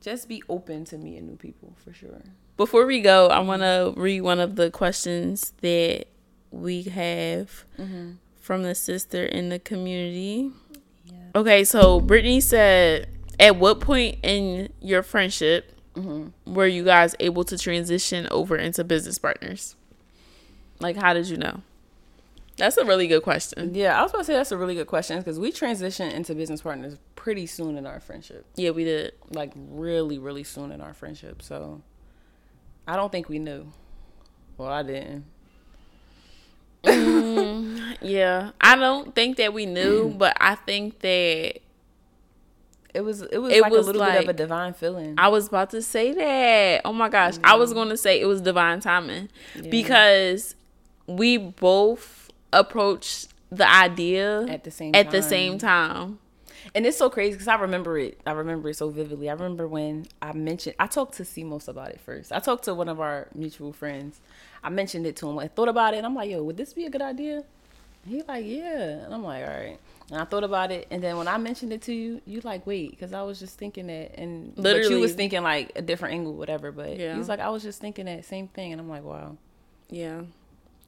[0.00, 2.22] just be open to meeting new people for sure.
[2.56, 6.06] Before we go, I want to read one of the questions that
[6.50, 8.12] we have mm-hmm.
[8.40, 10.52] from the sister in the community.
[11.04, 11.14] Yeah.
[11.34, 13.08] Okay, so Brittany said,
[13.40, 16.54] at what point in your friendship mm-hmm.
[16.54, 19.74] were you guys able to transition over into business partners?
[20.78, 21.62] Like, how did you know?
[22.56, 23.74] That's a really good question.
[23.74, 26.36] Yeah, I was about to say that's a really good question because we transitioned into
[26.36, 28.46] business partners pretty soon in our friendship.
[28.54, 29.12] Yeah, we did.
[29.30, 31.42] Like really, really soon in our friendship.
[31.42, 31.82] So
[32.86, 33.66] I don't think we knew.
[34.56, 35.24] Well, I didn't.
[36.84, 41.60] Mm, mm, yeah, I don't think that we knew, but I think that
[42.94, 45.14] it was it was it like was a little like, bit of a divine feeling.
[45.18, 46.82] I was about to say that.
[46.84, 47.52] Oh my gosh, yeah.
[47.52, 49.68] I was going to say it was divine timing yeah.
[49.70, 50.54] because
[51.06, 55.12] we both approached the idea at the same at time.
[55.12, 56.18] the same time.
[56.74, 58.20] And it's so crazy because I remember it.
[58.26, 59.30] I remember it so vividly.
[59.30, 60.74] I remember when I mentioned.
[60.80, 62.32] I talked to Simos about it first.
[62.32, 64.20] I talked to one of our mutual friends.
[64.62, 65.38] I mentioned it to him.
[65.38, 67.44] I thought about it, and I'm like, "Yo, would this be a good idea?"
[68.06, 69.78] He like, "Yeah," and I'm like, "All right."
[70.10, 72.66] And I thought about it, and then when I mentioned it to you, you like,
[72.66, 75.82] "Wait," because I was just thinking that, and literally, but you was thinking like a
[75.82, 76.72] different angle, whatever.
[76.72, 77.16] But yeah.
[77.16, 79.36] he's like, "I was just thinking that same thing," and I'm like, "Wow."
[79.90, 80.22] Yeah.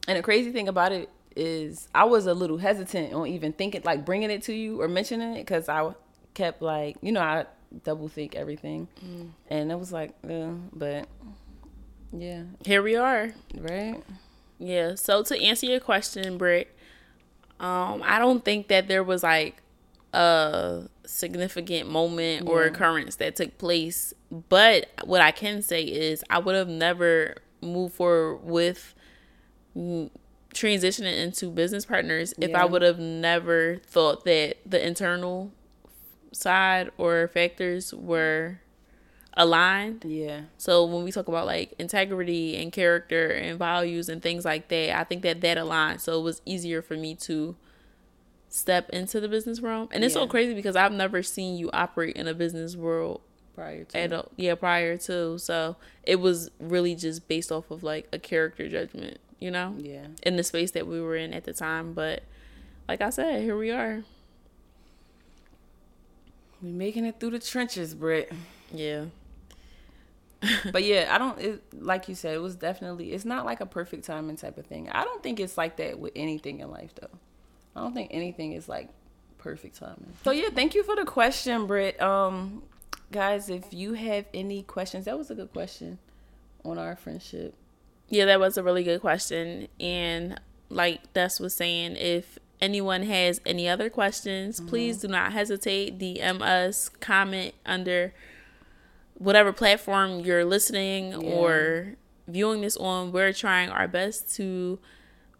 [0.09, 3.82] And the crazy thing about it is I was a little hesitant on even thinking
[3.84, 5.93] like bringing it to you or mentioning it because I
[6.34, 7.47] kept like you know I
[7.84, 9.30] double think everything, mm.
[9.49, 11.07] and it was like, uh, but
[12.12, 14.03] yeah, here we are, right?
[14.59, 14.95] Yeah.
[14.95, 16.74] So to answer your question, Britt,
[17.61, 19.62] um, I don't think that there was like
[20.12, 22.51] a significant moment yeah.
[22.51, 24.14] or occurrence that took place,
[24.49, 28.95] but what I can say is I would have never moved forward with
[30.57, 32.62] transitioning into business partners if yeah.
[32.62, 35.52] I would have never thought that the internal
[36.32, 38.61] side or factors were
[39.34, 40.04] aligned.
[40.07, 40.42] Yeah.
[40.57, 44.98] So when we talk about like integrity and character and values and things like that,
[44.98, 46.00] I think that that aligned.
[46.00, 47.54] So it was easier for me to
[48.48, 49.88] step into the business realm.
[49.92, 50.22] And it's yeah.
[50.22, 53.20] so crazy because I've never seen you operate in a business world
[53.54, 53.98] prior to.
[53.98, 55.38] At a, yeah, prior to.
[55.38, 59.74] So it was really just based off of like a character judgment you know?
[59.78, 60.07] Yeah.
[60.22, 61.93] In the space that we were in at the time.
[61.93, 62.22] But
[62.89, 64.05] like I said, here we are.
[66.62, 68.32] We making it through the trenches, Britt.
[68.72, 69.07] Yeah.
[70.72, 73.66] but yeah, I don't it, like you said, it was definitely it's not like a
[73.66, 74.89] perfect timing type of thing.
[74.91, 77.18] I don't think it's like that with anything in life though.
[77.74, 78.89] I don't think anything is like
[79.39, 80.12] perfect timing.
[80.24, 82.01] So yeah, thank you for the question, Britt.
[82.01, 82.62] Um
[83.12, 85.99] guys, if you have any questions, that was a good question
[86.64, 87.55] on our friendship.
[88.09, 89.68] Yeah, that was a really good question.
[89.80, 94.68] And like Des was saying, if anyone has any other questions, mm-hmm.
[94.68, 95.98] please do not hesitate.
[95.98, 98.14] DM us, comment under
[99.14, 101.18] whatever platform you're listening yeah.
[101.18, 101.96] or
[102.28, 103.12] viewing this on.
[103.12, 104.78] We're trying our best to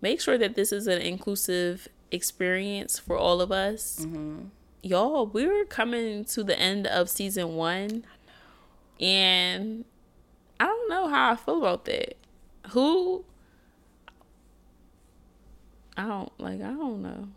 [0.01, 4.01] make sure that this is an inclusive experience for all of us.
[4.01, 4.47] Mm-hmm.
[4.83, 8.05] Y'all, we're coming to the end of season one.
[9.01, 9.85] And
[10.59, 12.17] I don't know how I feel about that.
[12.71, 13.25] Who?
[15.97, 16.61] I don't like.
[16.61, 17.29] I don't know.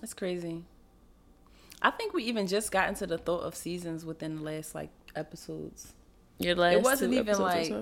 [0.00, 0.64] That's crazy.
[1.82, 4.90] I think we even just got into the thought of seasons within the last like
[5.14, 5.92] episodes.
[6.38, 6.74] Your last.
[6.74, 7.72] It wasn't even like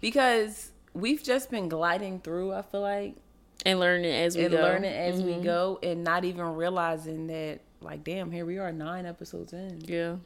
[0.00, 2.52] because we've just been gliding through.
[2.52, 3.16] I feel like
[3.64, 4.62] and learning as we and go.
[4.62, 5.38] learning as mm-hmm.
[5.38, 9.80] we go, and not even realizing that like, damn, here we are, nine episodes in.
[9.84, 10.16] Yeah,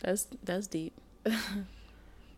[0.00, 0.92] that's that's deep.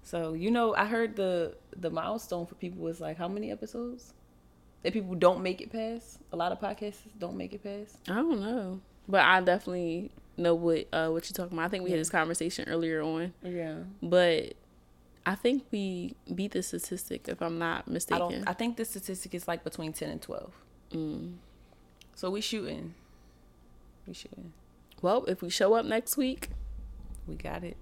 [0.09, 4.15] So you know, I heard the the milestone for people was like how many episodes
[4.83, 6.19] that people don't make it past.
[6.33, 7.99] A lot of podcasts don't make it past.
[8.09, 11.67] I don't know, but I definitely know what uh, what you're talking about.
[11.67, 11.97] I think we yeah.
[11.97, 13.35] had this conversation earlier on.
[13.43, 14.55] Yeah, but
[15.27, 18.23] I think we beat the statistic if I'm not mistaken.
[18.23, 20.55] I, don't, I think the statistic is like between ten and twelve.
[20.91, 21.35] Mm.
[22.15, 22.95] So we shooting.
[24.07, 24.55] We shooting.
[25.03, 26.49] Well, if we show up next week,
[27.27, 27.77] we got it.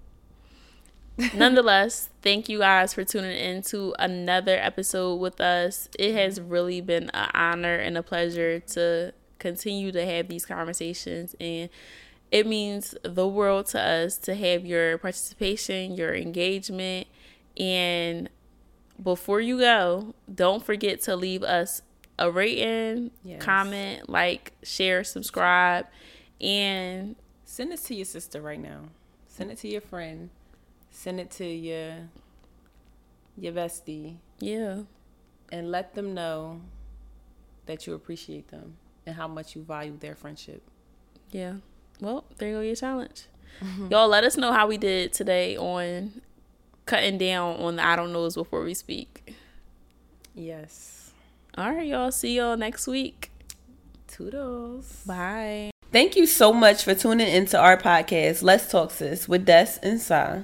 [1.35, 5.89] Nonetheless, thank you guys for tuning in to another episode with us.
[5.99, 11.37] It has really been an honor and a pleasure to continue to have these conversations
[11.39, 11.69] and
[12.31, 17.07] it means the world to us to have your participation, your engagement,
[17.57, 18.29] and
[19.03, 21.83] before you go, don't forget to leave us
[22.19, 23.43] a rating, yes.
[23.43, 25.87] comment, like, share, subscribe,
[26.41, 27.15] and
[27.45, 28.81] send this to your sister right now.
[29.29, 30.31] Send it to your friend
[30.97, 32.09] send it to your
[33.37, 34.17] your bestie.
[34.41, 34.83] Yeah.
[35.53, 36.61] And let them know
[37.67, 40.63] that you appreciate them and how much you value their friendship.
[41.31, 41.55] Yeah.
[42.01, 43.27] Well, there you go your challenge.
[43.63, 43.89] Mm-hmm.
[43.91, 46.21] Y'all let us know how we did today on
[46.87, 49.35] cutting down on the I don't knows before we speak.
[50.35, 51.13] Yes.
[51.57, 52.13] All right, y'all.
[52.13, 53.31] See y'all next week.
[54.07, 55.03] Toodles.
[55.07, 55.71] Bye.
[55.91, 60.01] Thank you so much for tuning into our podcast, Let's Talk Sis with Des and
[60.01, 60.43] Sa.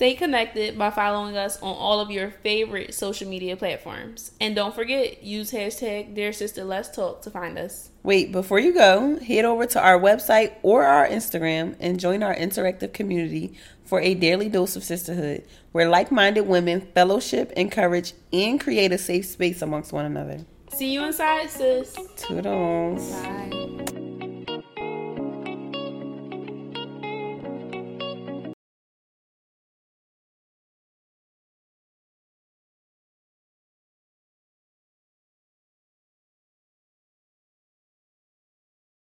[0.00, 4.30] Stay connected by following us on all of your favorite social media platforms.
[4.40, 7.90] And don't forget, use hashtag Dear Sister Let's Talk to find us.
[8.02, 12.34] Wait, before you go, head over to our website or our Instagram and join our
[12.34, 13.52] interactive community
[13.84, 18.96] for a daily dose of sisterhood, where like minded women fellowship, encourage, and create a
[18.96, 20.46] safe space amongst one another.
[20.72, 21.94] See you inside, sis.
[22.16, 23.12] Toodles.
[23.20, 23.99] Bye.